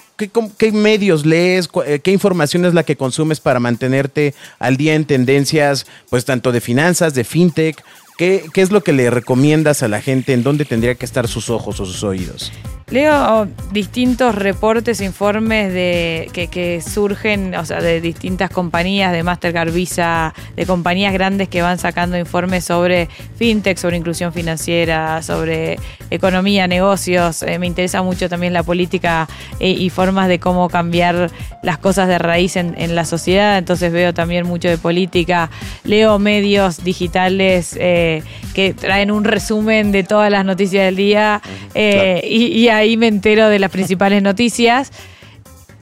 [0.57, 1.69] qué medios lees?
[1.85, 6.51] Eh, ¿Qué información es la que consumes para mantenerte al día en tendencias, pues tanto
[6.51, 7.81] de finanzas, de fintech?
[8.17, 10.33] ¿Qué, es lo que le recomiendas a la gente?
[10.33, 12.51] ¿En dónde tendría que estar sus ojos o sus oídos?
[12.89, 19.73] Leo distintos reportes informes de, que, que surgen, o sea, de distintas compañías, de Mastercard,
[19.73, 25.77] Visa, de compañías grandes que van sacando informes sobre fintech, sobre inclusión financiera, sobre
[26.11, 27.43] economía, negocios.
[27.43, 29.27] Eh, me interesa mucho también la política
[29.59, 31.29] eh, y formas de cómo cambiar
[31.63, 33.57] las cosas de raíz en, en la sociedad.
[33.57, 35.49] Entonces veo también mucho de política.
[35.83, 38.23] Leo medios digitales eh,
[38.53, 41.41] que traen un resumen de todas las noticias del día
[41.75, 44.91] y, y ahí me entero de las principales noticias.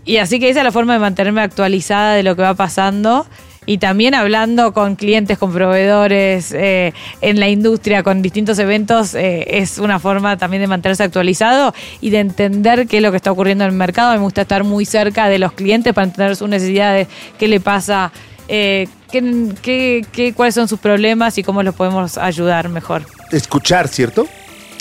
[0.05, 3.25] Y así que esa es la forma de mantenerme actualizada de lo que va pasando.
[3.67, 9.57] Y también hablando con clientes, con proveedores, eh, en la industria, con distintos eventos, eh,
[9.59, 13.31] es una forma también de mantenerse actualizado y de entender qué es lo que está
[13.31, 14.11] ocurriendo en el mercado.
[14.13, 17.07] Me gusta estar muy cerca de los clientes para entender sus necesidades,
[17.39, 18.11] qué le pasa,
[18.47, 23.01] eh, qué, qué- qué- cuáles son sus problemas y cómo los podemos ayudar mejor.
[23.31, 24.27] Escuchar, ¿cierto?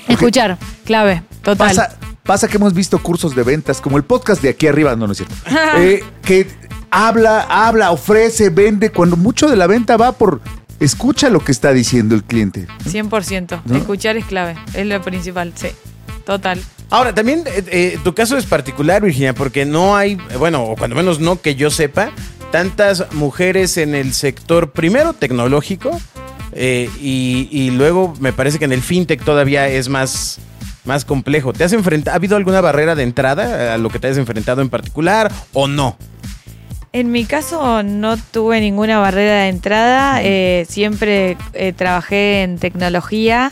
[0.08, 1.68] Escuchar, clave, total.
[1.68, 5.06] Pasa, pasa que hemos visto cursos de ventas, como el podcast de aquí arriba, no,
[5.06, 5.34] no es cierto.
[5.76, 6.46] Eh, que
[6.90, 10.40] habla, habla, ofrece, vende, cuando mucho de la venta va por
[10.80, 12.66] escucha lo que está diciendo el cliente.
[12.84, 13.62] 100%.
[13.64, 13.76] ¿No?
[13.76, 15.68] Escuchar es clave, es lo principal, sí.
[16.24, 16.60] Total.
[16.90, 20.96] Ahora, también eh, eh, tu caso es particular, Virginia, porque no hay, bueno, o cuando
[20.96, 22.10] menos no que yo sepa,
[22.50, 26.00] tantas mujeres en el sector primero tecnológico
[26.52, 30.38] eh, y, y luego me parece que en el fintech todavía es más,
[30.84, 31.52] más complejo.
[31.52, 34.62] ¿Te has enfrentado, ha habido alguna barrera de entrada a lo que te has enfrentado
[34.62, 35.96] en particular o no?
[36.92, 43.50] En mi caso no tuve ninguna barrera de entrada, eh, siempre eh, trabajé en tecnología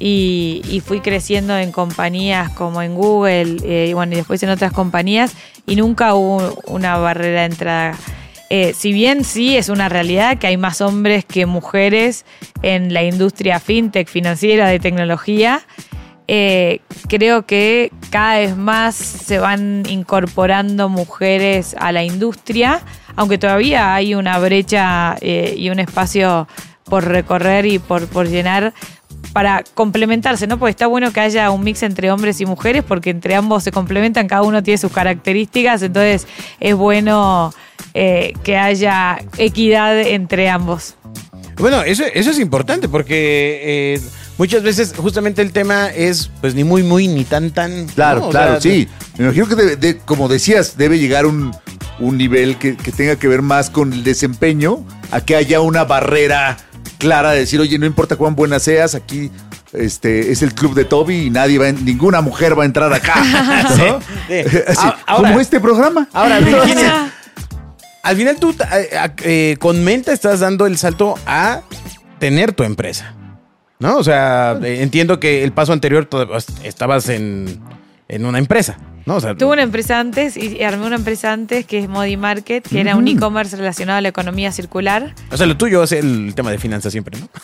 [0.00, 4.48] y, y fui creciendo en compañías como en Google eh, y bueno, y después en
[4.50, 5.34] otras compañías
[5.66, 7.96] y nunca hubo una barrera de entrada.
[8.52, 12.24] Eh, si bien sí es una realidad que hay más hombres que mujeres
[12.62, 15.62] en la industria fintech, financiera, de tecnología,
[16.32, 22.82] eh, creo que cada vez más se van incorporando mujeres a la industria,
[23.16, 26.46] aunque todavía hay una brecha eh, y un espacio
[26.84, 28.72] por recorrer y por, por llenar
[29.32, 30.56] para complementarse, ¿no?
[30.56, 33.72] Porque está bueno que haya un mix entre hombres y mujeres, porque entre ambos se
[33.72, 36.28] complementan, cada uno tiene sus características, entonces
[36.60, 37.52] es bueno
[37.92, 40.94] eh, que haya equidad entre ambos.
[41.56, 44.00] Bueno, eso, eso es importante porque
[44.40, 47.86] muchas veces justamente el tema es pues ni muy muy ni tan tan.
[47.88, 48.88] Claro, claro, sea, sí.
[49.18, 51.54] Me imagino que, debe- de- como decías, debe llegar un,
[51.98, 55.84] un nivel que, que tenga que ver más con el desempeño, a que haya una
[55.84, 56.56] barrera
[56.96, 59.30] clara de decir, oye, no importa cuán buena seas, aquí
[59.74, 62.90] este es el club de Toby y nadie va, en- ninguna mujer va a entrar
[62.94, 63.14] acá.
[63.76, 64.00] ¿no?
[64.00, 64.34] sí.
[64.66, 66.08] Así, A- ahora- como este programa.
[66.14, 67.12] Ahora, Virginia,
[68.02, 68.88] al final tú eh,
[69.22, 71.60] eh, con Menta estás dando el salto a
[72.18, 73.14] tener tu empresa.
[73.80, 73.96] ¿No?
[73.96, 77.58] O sea, entiendo que el paso anterior todavía estabas en,
[78.08, 78.78] en una empresa.
[79.06, 79.16] ¿no?
[79.16, 82.68] O sea, Tuve una empresa antes y armé una empresa antes que es Modi Market,
[82.68, 85.14] que era un e-commerce relacionado a la economía circular.
[85.32, 87.28] o sea, lo tuyo es el tema de finanzas siempre, ¿no?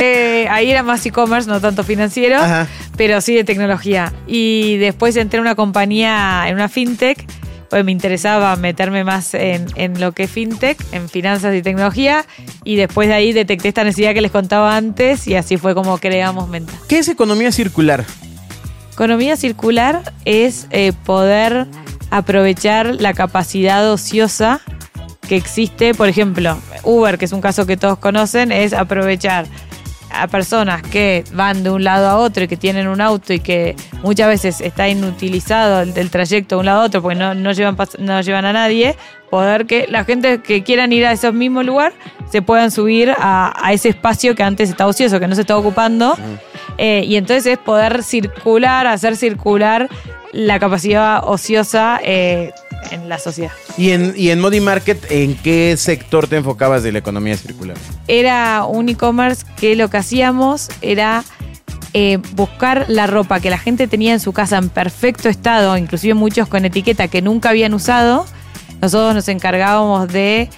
[0.00, 2.68] Eh, ahí era más e-commerce, no tanto financiero, Ajá.
[2.96, 4.12] pero sí de tecnología.
[4.26, 7.26] Y después entré en una compañía, en una fintech,
[7.70, 12.24] pues me interesaba meterme más en, en lo que es fintech, en finanzas y tecnología.
[12.64, 15.98] Y después de ahí detecté esta necesidad que les contaba antes y así fue como
[15.98, 16.72] creamos Menta.
[16.88, 18.04] ¿Qué es economía circular?
[18.92, 21.66] Economía circular es eh, poder
[22.10, 24.60] aprovechar la capacidad ociosa
[25.28, 25.94] que existe.
[25.94, 29.46] Por ejemplo, Uber, que es un caso que todos conocen, es aprovechar
[30.10, 33.40] a personas que van de un lado a otro y que tienen un auto y
[33.40, 37.34] que muchas veces está inutilizado el, el trayecto de un lado a otro porque no,
[37.34, 38.96] no llevan, no llevan a nadie,
[39.30, 41.92] poder que la gente que quieran ir a ese mismo lugar
[42.30, 45.56] se puedan subir a, a ese espacio que antes estaba ocioso, que no se está
[45.56, 46.16] ocupando.
[46.76, 49.88] Eh, y entonces es poder circular, hacer circular
[50.32, 52.52] la capacidad ociosa eh,
[52.90, 53.52] en la sociedad.
[53.76, 57.76] Y en, y en Modi Market, ¿en qué sector te enfocabas de la economía circular?
[58.06, 61.24] Era un e-commerce que lo que hacíamos era
[61.94, 66.14] eh, buscar la ropa que la gente tenía en su casa en perfecto estado, inclusive
[66.14, 68.26] muchos con etiqueta que nunca habían usado.
[68.80, 70.50] Nosotros nos encargábamos de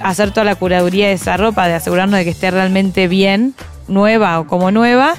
[0.00, 3.54] hacer toda la curaduría de esa ropa, de asegurarnos de que esté realmente bien,
[3.88, 5.14] nueva o como nueva,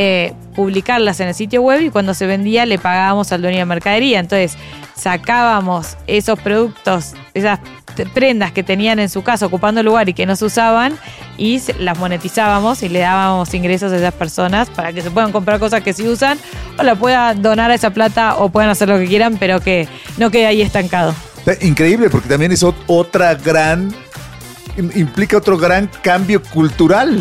[0.00, 3.64] eh, publicarlas en el sitio web y cuando se vendía le pagábamos al dueño de
[3.64, 4.20] mercadería.
[4.20, 4.56] Entonces
[4.94, 7.58] sacábamos esos productos, esas
[8.14, 10.96] prendas que tenían en su casa ocupando lugar y que no se usaban
[11.36, 15.58] y las monetizábamos y le dábamos ingresos a esas personas para que se puedan comprar
[15.58, 16.38] cosas que sí usan
[16.78, 19.88] o la puedan donar a esa plata o puedan hacer lo que quieran, pero que
[20.16, 21.12] no quede ahí estancado.
[21.60, 23.92] Increíble, porque también es ot- otra gran.
[24.76, 27.20] im- implica otro gran cambio cultural.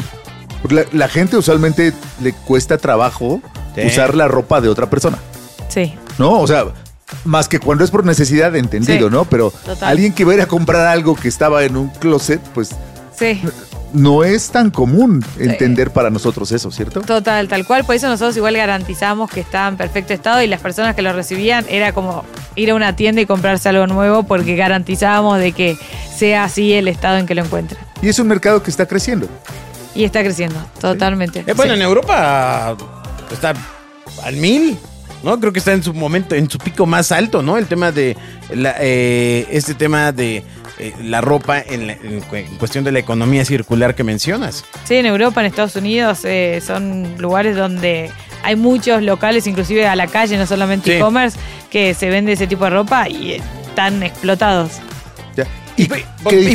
[0.67, 3.41] Porque La, la gente usualmente le cuesta trabajo
[3.75, 3.85] Sí.
[3.85, 5.17] usar la ropa de otra persona,
[5.69, 5.93] Sí.
[6.17, 6.39] ¿no?
[6.41, 6.65] O sea,
[7.25, 9.25] más que cuando es por necesidad, entendido, Sí, ¿no?
[9.25, 9.89] Pero total.
[9.89, 12.71] alguien que va a ir a comprar algo que estaba en un closet, pues
[13.15, 13.39] Sí.
[13.93, 17.01] no es tan común entender para nosotros eso, ¿cierto?
[17.01, 17.83] Total, tal cual.
[17.85, 21.13] Por eso nosotros igual garantizamos que estaba en perfecto estado y las personas que lo
[21.13, 25.77] recibían era como ir a una tienda y comprarse algo nuevo porque garantizábamos de que
[26.15, 27.79] sea así el estado en que lo encuentren.
[28.01, 29.27] Y es un mercado que está creciendo.
[29.97, 31.39] Y está creciendo, totalmente.
[31.47, 31.79] Eh, bueno, Sí.
[31.79, 32.77] en Europa
[33.31, 33.53] está
[34.23, 34.77] al mil,
[35.23, 35.39] ¿no?
[35.39, 37.57] Creo que está en su momento, en su pico más alto, ¿no?
[37.57, 38.15] El tema de
[38.53, 40.43] la, eh, este tema de
[40.79, 44.63] eh, la ropa en, la- en cu- en cuestión de la economía circular que mencionas.
[44.83, 48.11] Sí, en Europa, en Estados Unidos, eh, son lugares donde
[48.43, 50.97] hay muchos locales, inclusive a la calle, no solamente Sí.
[50.97, 51.39] e-commerce,
[51.71, 54.73] que se vende ese tipo de ropa y están explotados.
[55.77, 56.05] ¿Y, ¿Y, qué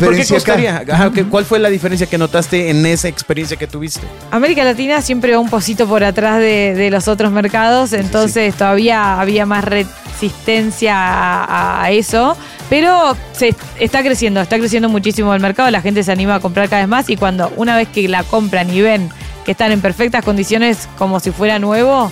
[0.00, 4.06] por qué ¿Cuál fue la diferencia que notaste en esa experiencia que tuviste?
[4.32, 9.20] América Latina siempre va un pocito por atrás de, de los otros mercados, entonces todavía
[9.20, 12.36] había más resistencia a, a eso,
[12.68, 16.68] pero se está creciendo, está creciendo muchísimo el mercado, la gente se anima a comprar
[16.68, 19.08] cada vez más y cuando una vez que la compran y ven
[19.44, 22.10] que están en perfectas condiciones como si fuera nuevo,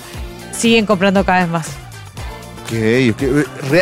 [0.53, 1.90] siguen comprando cada vez más.
[2.71, 3.25] Ok,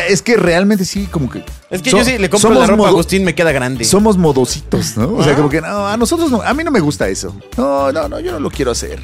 [0.09, 1.43] Es que realmente sí, como que.
[1.69, 3.85] Es que so- yo sí le compro la somos ropa a Agustín, me queda grande.
[3.85, 5.13] Somos modositos, ¿no?
[5.15, 5.35] O sea, Ah.
[5.35, 7.35] como que no, a nosotros no, a mí no me gusta eso.
[7.57, 8.99] No, no, no, yo no lo quiero hacer.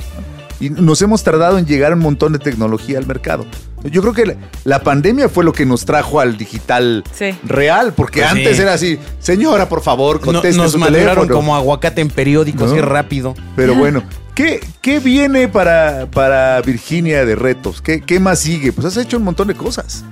[0.59, 3.45] Y nos hemos tardado en llegar un montón de tecnología al mercado.
[3.83, 7.35] Yo creo que la, la pandemia fue lo que nos trajo al digital Sí.
[7.43, 8.37] real, porque Pues sí.
[8.39, 11.35] antes era así, señora, por favor, No- conteste nos su maduraron teléfono.
[11.35, 12.71] como aguacate en periódicos, ¿No?
[12.73, 13.35] así rápido.
[13.55, 14.01] Pero bueno,
[14.35, 17.81] ¿qué, qué viene para, para Virginia de retos?
[17.81, 18.71] ¿Qué, ¿Qué más sigue?
[18.71, 20.03] Pues has hecho un montón de cosas.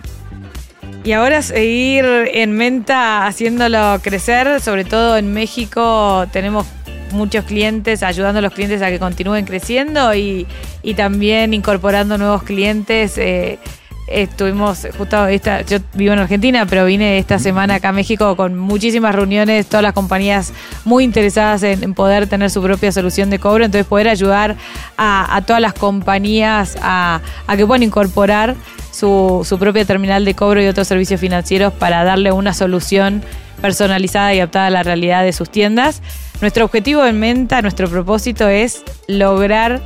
[1.03, 6.65] Y ahora seguir en Menta haciéndolo crecer, sobre todo en México tenemos
[7.11, 10.47] muchos clientes, ayudando a los clientes a que continúen creciendo y,
[10.81, 13.17] y también incorporando nuevos clientes.
[13.17, 13.59] eh,
[14.07, 18.57] estuvimos justo esta, yo vivo en Argentina, pero vine esta semana acá a México con
[18.57, 20.53] muchísimas reuniones, todas las compañías
[20.85, 24.55] muy interesadas en, poder tener su propia solución de cobro, entonces poder ayudar
[24.97, 27.21] a, todas las compañías a,
[27.55, 28.55] que puedan incorporar
[28.91, 33.23] su, su propia terminal de cobro y otros servicios financieros para darle una solución
[33.61, 36.01] personalizada y adaptada a la realidad de sus tiendas.
[36.41, 39.81] Nuestro objetivo en Menta, nuestro propósito es lograr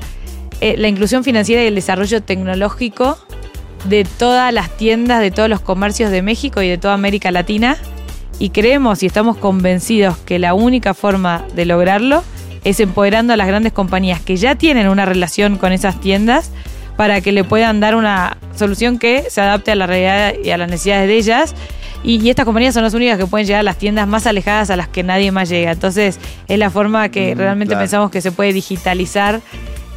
[0.60, 3.20] eh, la inclusión financiera y el desarrollo tecnológico
[3.86, 7.78] de todas las tiendas, de todos los comercios de México y de toda América Latina.
[8.40, 12.24] Y creemos y estamos convencidos que la única forma de lograrlo
[12.64, 16.52] es empoderando a las grandes compañías que ya tienen una relación con esas tiendas
[16.98, 20.58] para que le puedan dar una solución que se adapte a la realidad y a
[20.58, 21.56] las necesidades de ellas.
[22.04, 24.70] Y, y estas compañías son las únicas que pueden llegar a las tiendas más alejadas
[24.70, 25.72] a las que nadie más llega.
[25.72, 27.84] Entonces es la forma que Mm, realmente claro.
[27.84, 29.42] pensamos que se puede digitalizar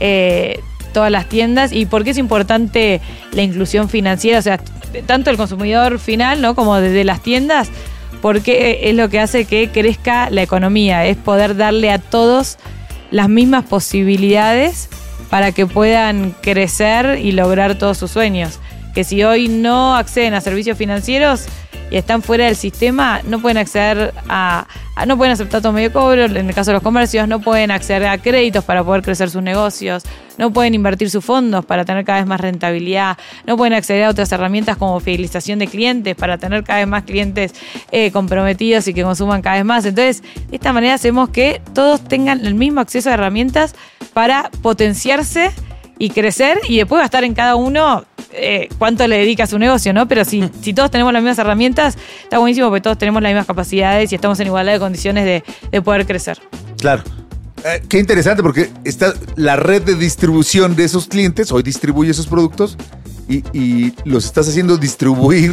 [0.01, 0.61] eh,
[0.91, 3.01] todas las tiendas y por qué es importante
[3.32, 4.59] la inclusión financiera, o sea,
[5.07, 6.55] tanto el consumidor final, ¿no?
[6.55, 7.70] Como desde las tiendas,
[8.20, 12.59] porque es lo que hace que crezca la economía, es poder darle a todos
[13.11, 14.88] las mismas posibilidades
[15.30, 18.59] para que puedan crecer y lograr todos sus sueños.
[18.95, 21.47] Que si hoy no acceden a servicios financieros
[21.91, 24.66] y están fuera del sistema, no pueden acceder a,
[25.07, 28.07] no pueden aceptar todo medio cobro, en el caso de los comercios, no pueden acceder
[28.07, 30.05] a créditos para poder crecer sus negocios,
[30.38, 34.11] no pueden invertir sus fondos para tener cada vez más rentabilidad, no pueden acceder a
[34.11, 37.55] otras herramientas como fidelización de clientes para tener cada vez más clientes
[37.91, 39.84] eh, comprometidos y que consuman cada vez más.
[39.84, 43.74] Entonces, de esta manera hacemos que todos tengan el mismo acceso a herramientas
[44.12, 45.51] para potenciarse
[46.01, 49.92] y crecer y después gastar en cada uno eh, cuánto le dedica a su negocio,
[49.92, 50.09] ¿no?
[50.09, 53.46] Pero si, si todos tenemos las mismas herramientas, está buenísimo porque todos tenemos las mismas
[53.46, 56.38] capacidades y estamos en igualdad de condiciones de, de poder crecer.
[56.78, 57.03] Claro.
[57.64, 62.26] Eh, qué interesante porque está la red de distribución de esos clientes, hoy distribuye esos
[62.26, 62.78] productos
[63.28, 65.53] y, y los estás haciendo distribuir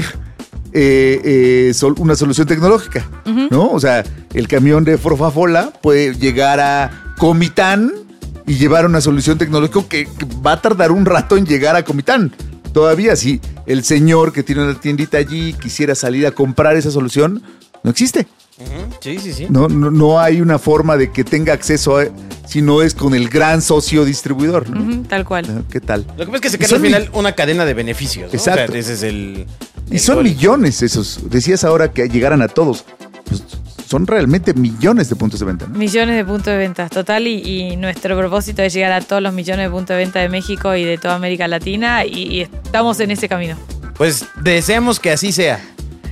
[0.71, 3.05] eh, eh, sol- una solución tecnológica,
[3.51, 3.69] ¿no?
[3.69, 7.91] O sea, el camión de Forfafola puede llegar a Comitán
[8.47, 11.83] y llevar una solución tecnológica que, que va a tardar un rato en llegar a
[11.83, 12.33] Comitán.
[12.73, 17.43] Todavía si el señor que tiene una tiendita allí quisiera salir a comprar esa solución,
[17.83, 18.27] no existe.
[19.01, 19.47] Sí, sí, sí.
[19.49, 22.05] No, no, no hay una forma de que tenga acceso a,
[22.47, 24.65] si no es con el gran socio distribuidor.
[25.07, 25.45] tal cual.
[25.47, 26.05] Ah, ¿Qué tal?
[26.17, 28.33] Lo que pasa es que se crea al final una cadena de beneficios.
[28.33, 28.37] ¿no?
[28.37, 28.63] Exacto.
[28.63, 29.45] O sea, ese es el.
[29.91, 30.23] Y son gol.
[30.23, 31.29] millones esos.
[31.29, 32.83] Decías ahora que llegaran a todos.
[33.25, 33.43] Pues
[33.87, 35.65] son realmente millones de puntos de venta.
[35.65, 35.77] ¿no?
[35.77, 39.33] Millones de puntos de venta, total, y, y nuestro propósito es llegar a todos los
[39.33, 42.99] millones de puntos de venta de México y de toda América Latina, y, y estamos
[42.99, 43.57] en ese camino.
[43.97, 45.59] Pues deseamos que así sea.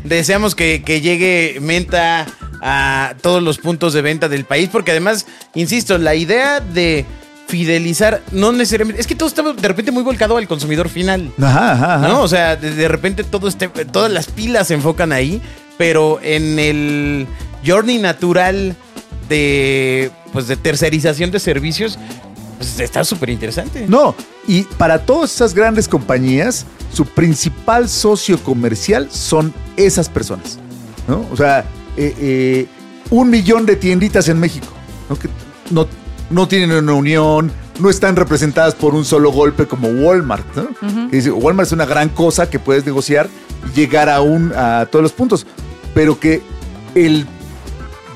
[0.04, 2.26] Deseamos que, que llegue Menta
[2.62, 7.06] a todos los puntos de venta del país, porque además, insisto, la idea de
[7.48, 11.32] fidelizar, no necesariamente, es que todo está de repente muy volcado al consumidor final.
[11.40, 12.08] Ajá, ajá, ajá.
[12.08, 12.22] ¿No?
[12.22, 15.42] O sea, de, de repente todo este, todas las pilas se enfocan ahí,
[15.78, 17.28] pero en el
[17.66, 18.76] journey natural
[19.30, 21.98] de, pues, de tercerización de servicios,
[22.58, 23.86] pues está súper interesante.
[23.88, 24.16] No,
[24.48, 30.60] y para todas esas grandes compañías, su principal socio comercial son esas personas.
[31.08, 31.26] ¿no?
[31.32, 31.66] O sea,
[31.98, 32.68] eh, eh,
[33.10, 34.68] un millón de tienditas en México,
[35.10, 35.18] ¿no?
[35.18, 35.30] que
[35.72, 35.88] no,
[36.30, 40.46] no tienen una unión, no están representadas por un solo golpe como Walmart.
[40.56, 41.10] ¿no?
[41.10, 43.30] Que dice, Walmart es una gran cosa que puedes negociar
[43.68, 45.46] y llegar a, un, a todos los puntos,
[45.94, 46.42] pero que
[46.94, 47.28] el...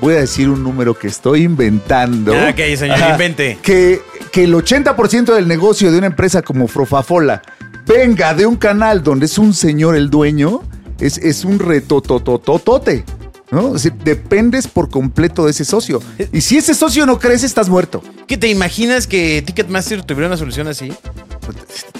[0.00, 2.32] Voy a decir un número que estoy inventando.
[2.34, 3.58] Ah, ok, señor, invente.
[3.62, 4.00] Que,
[4.32, 7.42] que el 80% del negocio de una empresa como Frofafola
[7.86, 10.62] venga de un canal donde es un señor el dueño,
[11.00, 13.04] es, es un retotototote.
[13.50, 13.74] ¿No?
[14.04, 16.00] Dependes por completo de ese socio.
[16.32, 18.02] Y si ese socio no crece, estás muerto.
[18.26, 20.92] ¿Qué te imaginas que Ticketmaster tuviera una solución así?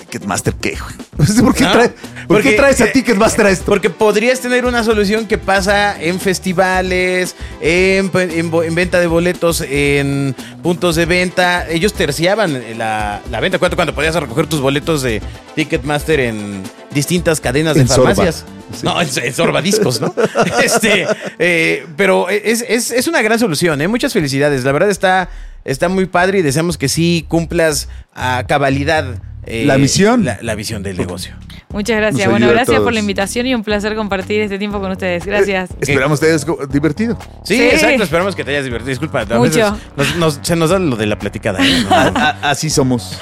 [0.00, 0.76] Ticketmaster, ¿qué?
[1.42, 1.72] ¿Por qué, ¿No?
[1.72, 3.64] trae- por Porque, qué traes eh, a Ticketmaster a esto?
[3.66, 9.60] Porque podrías tener una solución que pasa en festivales, en, en en venta de boletos,
[9.62, 11.68] en puntos de venta.
[11.68, 13.58] Ellos terciaban la, la venta.
[13.58, 15.20] ¿Cuánto cuando podías recoger tus boletos de
[15.56, 18.44] Ticketmaster en distintas cadenas de En farmacias?
[18.74, 18.80] Sí.
[18.84, 20.14] No, en, en Sorba Discos, ¿no?
[20.62, 21.06] este,
[21.38, 23.88] eh, pero es, es- es una gran solución, ¿eh?
[23.88, 24.62] Muchas felicidades.
[24.64, 25.28] La verdad está,
[25.64, 29.20] está muy padre y deseamos que sí cumplas a cabalidad.
[29.46, 30.24] Eh, La misión.
[30.24, 31.34] La, la visión del negocio.
[31.72, 32.26] Muchas gracias.
[32.26, 35.24] Nos Bueno, gracias por la invitación y un placer compartir este tiempo con ustedes.
[35.24, 35.70] Gracias.
[35.70, 37.16] Eh, esperamos que te hayas divertido.
[37.44, 37.62] Sí, Sí.
[37.62, 38.02] exacto.
[38.02, 38.88] Esperamos que te hayas divertido.
[38.88, 39.40] Disculpa, a Mucho.
[39.40, 41.60] veces nos- nos- se nos da lo de la platicada.
[41.64, 41.84] ¿eh?
[41.88, 43.16] No, A- así somos.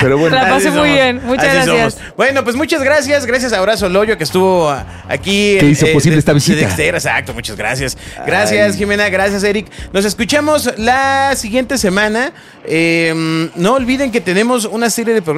[0.00, 0.34] Pero bueno.
[0.34, 1.20] La pasé muy bien.
[1.24, 1.94] Muchas Así gracias.
[1.94, 2.14] somos.
[2.16, 3.24] Bueno, pues muchas gracias.
[3.26, 5.56] Gracias a Abrazo Loyo que estuvo ah, aquí.
[5.60, 6.56] Que hizo eh, posible de- esta visita.
[6.56, 6.94] de Dexter.
[6.96, 7.96] Exacto, muchas gracias.
[8.26, 8.76] Gracias, Ay.
[8.78, 9.08] Jimena.
[9.08, 9.68] Gracias, Eric.
[9.92, 12.32] Nos escuchamos la siguiente semana.
[12.70, 15.37] Eh, no olviden que tenemos una serie de programas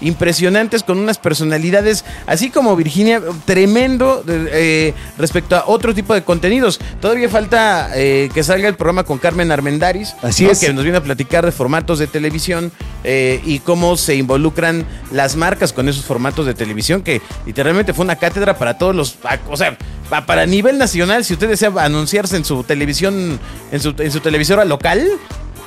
[0.00, 6.80] impresionantes con unas personalidades, así como Virginia, tremendo eh, respecto a otro tipo de contenidos.
[7.00, 10.14] Todavía falta eh, que salga el programa con Carmen Armendaris.
[10.22, 10.50] Así ¿no?
[10.50, 10.58] es.
[10.58, 12.72] Que nos viene a platicar de formatos de televisión
[13.04, 18.04] eh, y cómo se involucran las marcas con esos formatos de televisión, que literalmente fue
[18.04, 19.16] una cátedra para todos los.
[19.48, 19.76] O sea,
[20.08, 23.38] pa- para nivel nacional, si usted desea anunciarse en su televisión,
[23.72, 25.06] en su, en su televisora local,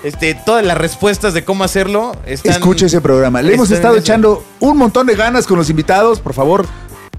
[0.03, 2.51] este, todas las respuestas de cómo hacerlo están.
[2.53, 3.41] Escuche ese programa.
[3.41, 6.19] Le hemos estado echando un montón de ganas con los invitados.
[6.19, 6.65] Por favor,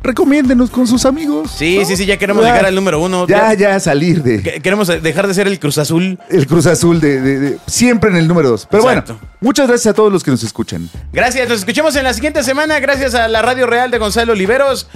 [0.02, 1.50] recomiéndenos con sus amigos.
[1.56, 1.86] Sí, ¿no?
[1.86, 3.26] sí, sí, ya queremos Ya, llegar al número uno.
[3.26, 6.18] Ya, ya salir de Que- Queremos dejar de ser el Cruz Azul.
[6.28, 8.66] el Cruz Azul de, de- de- siempre en el número dos.
[8.70, 9.14] Pero Exacto.
[9.14, 10.90] bueno, muchas gracias a todos los que nos escuchan.
[11.12, 12.78] Gracias, nos escuchamos en la siguiente semana.
[12.80, 14.88] Gracias a la Radio Real de Gonzalo Oliveros.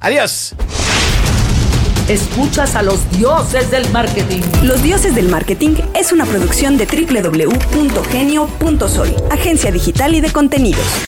[0.00, 0.54] Adiós.
[2.08, 4.40] Escuchas a los dioses del marketing.
[4.64, 10.84] Los Dioses del Marketing es una producción de www.genio.sol, agencia digital y de contenidos.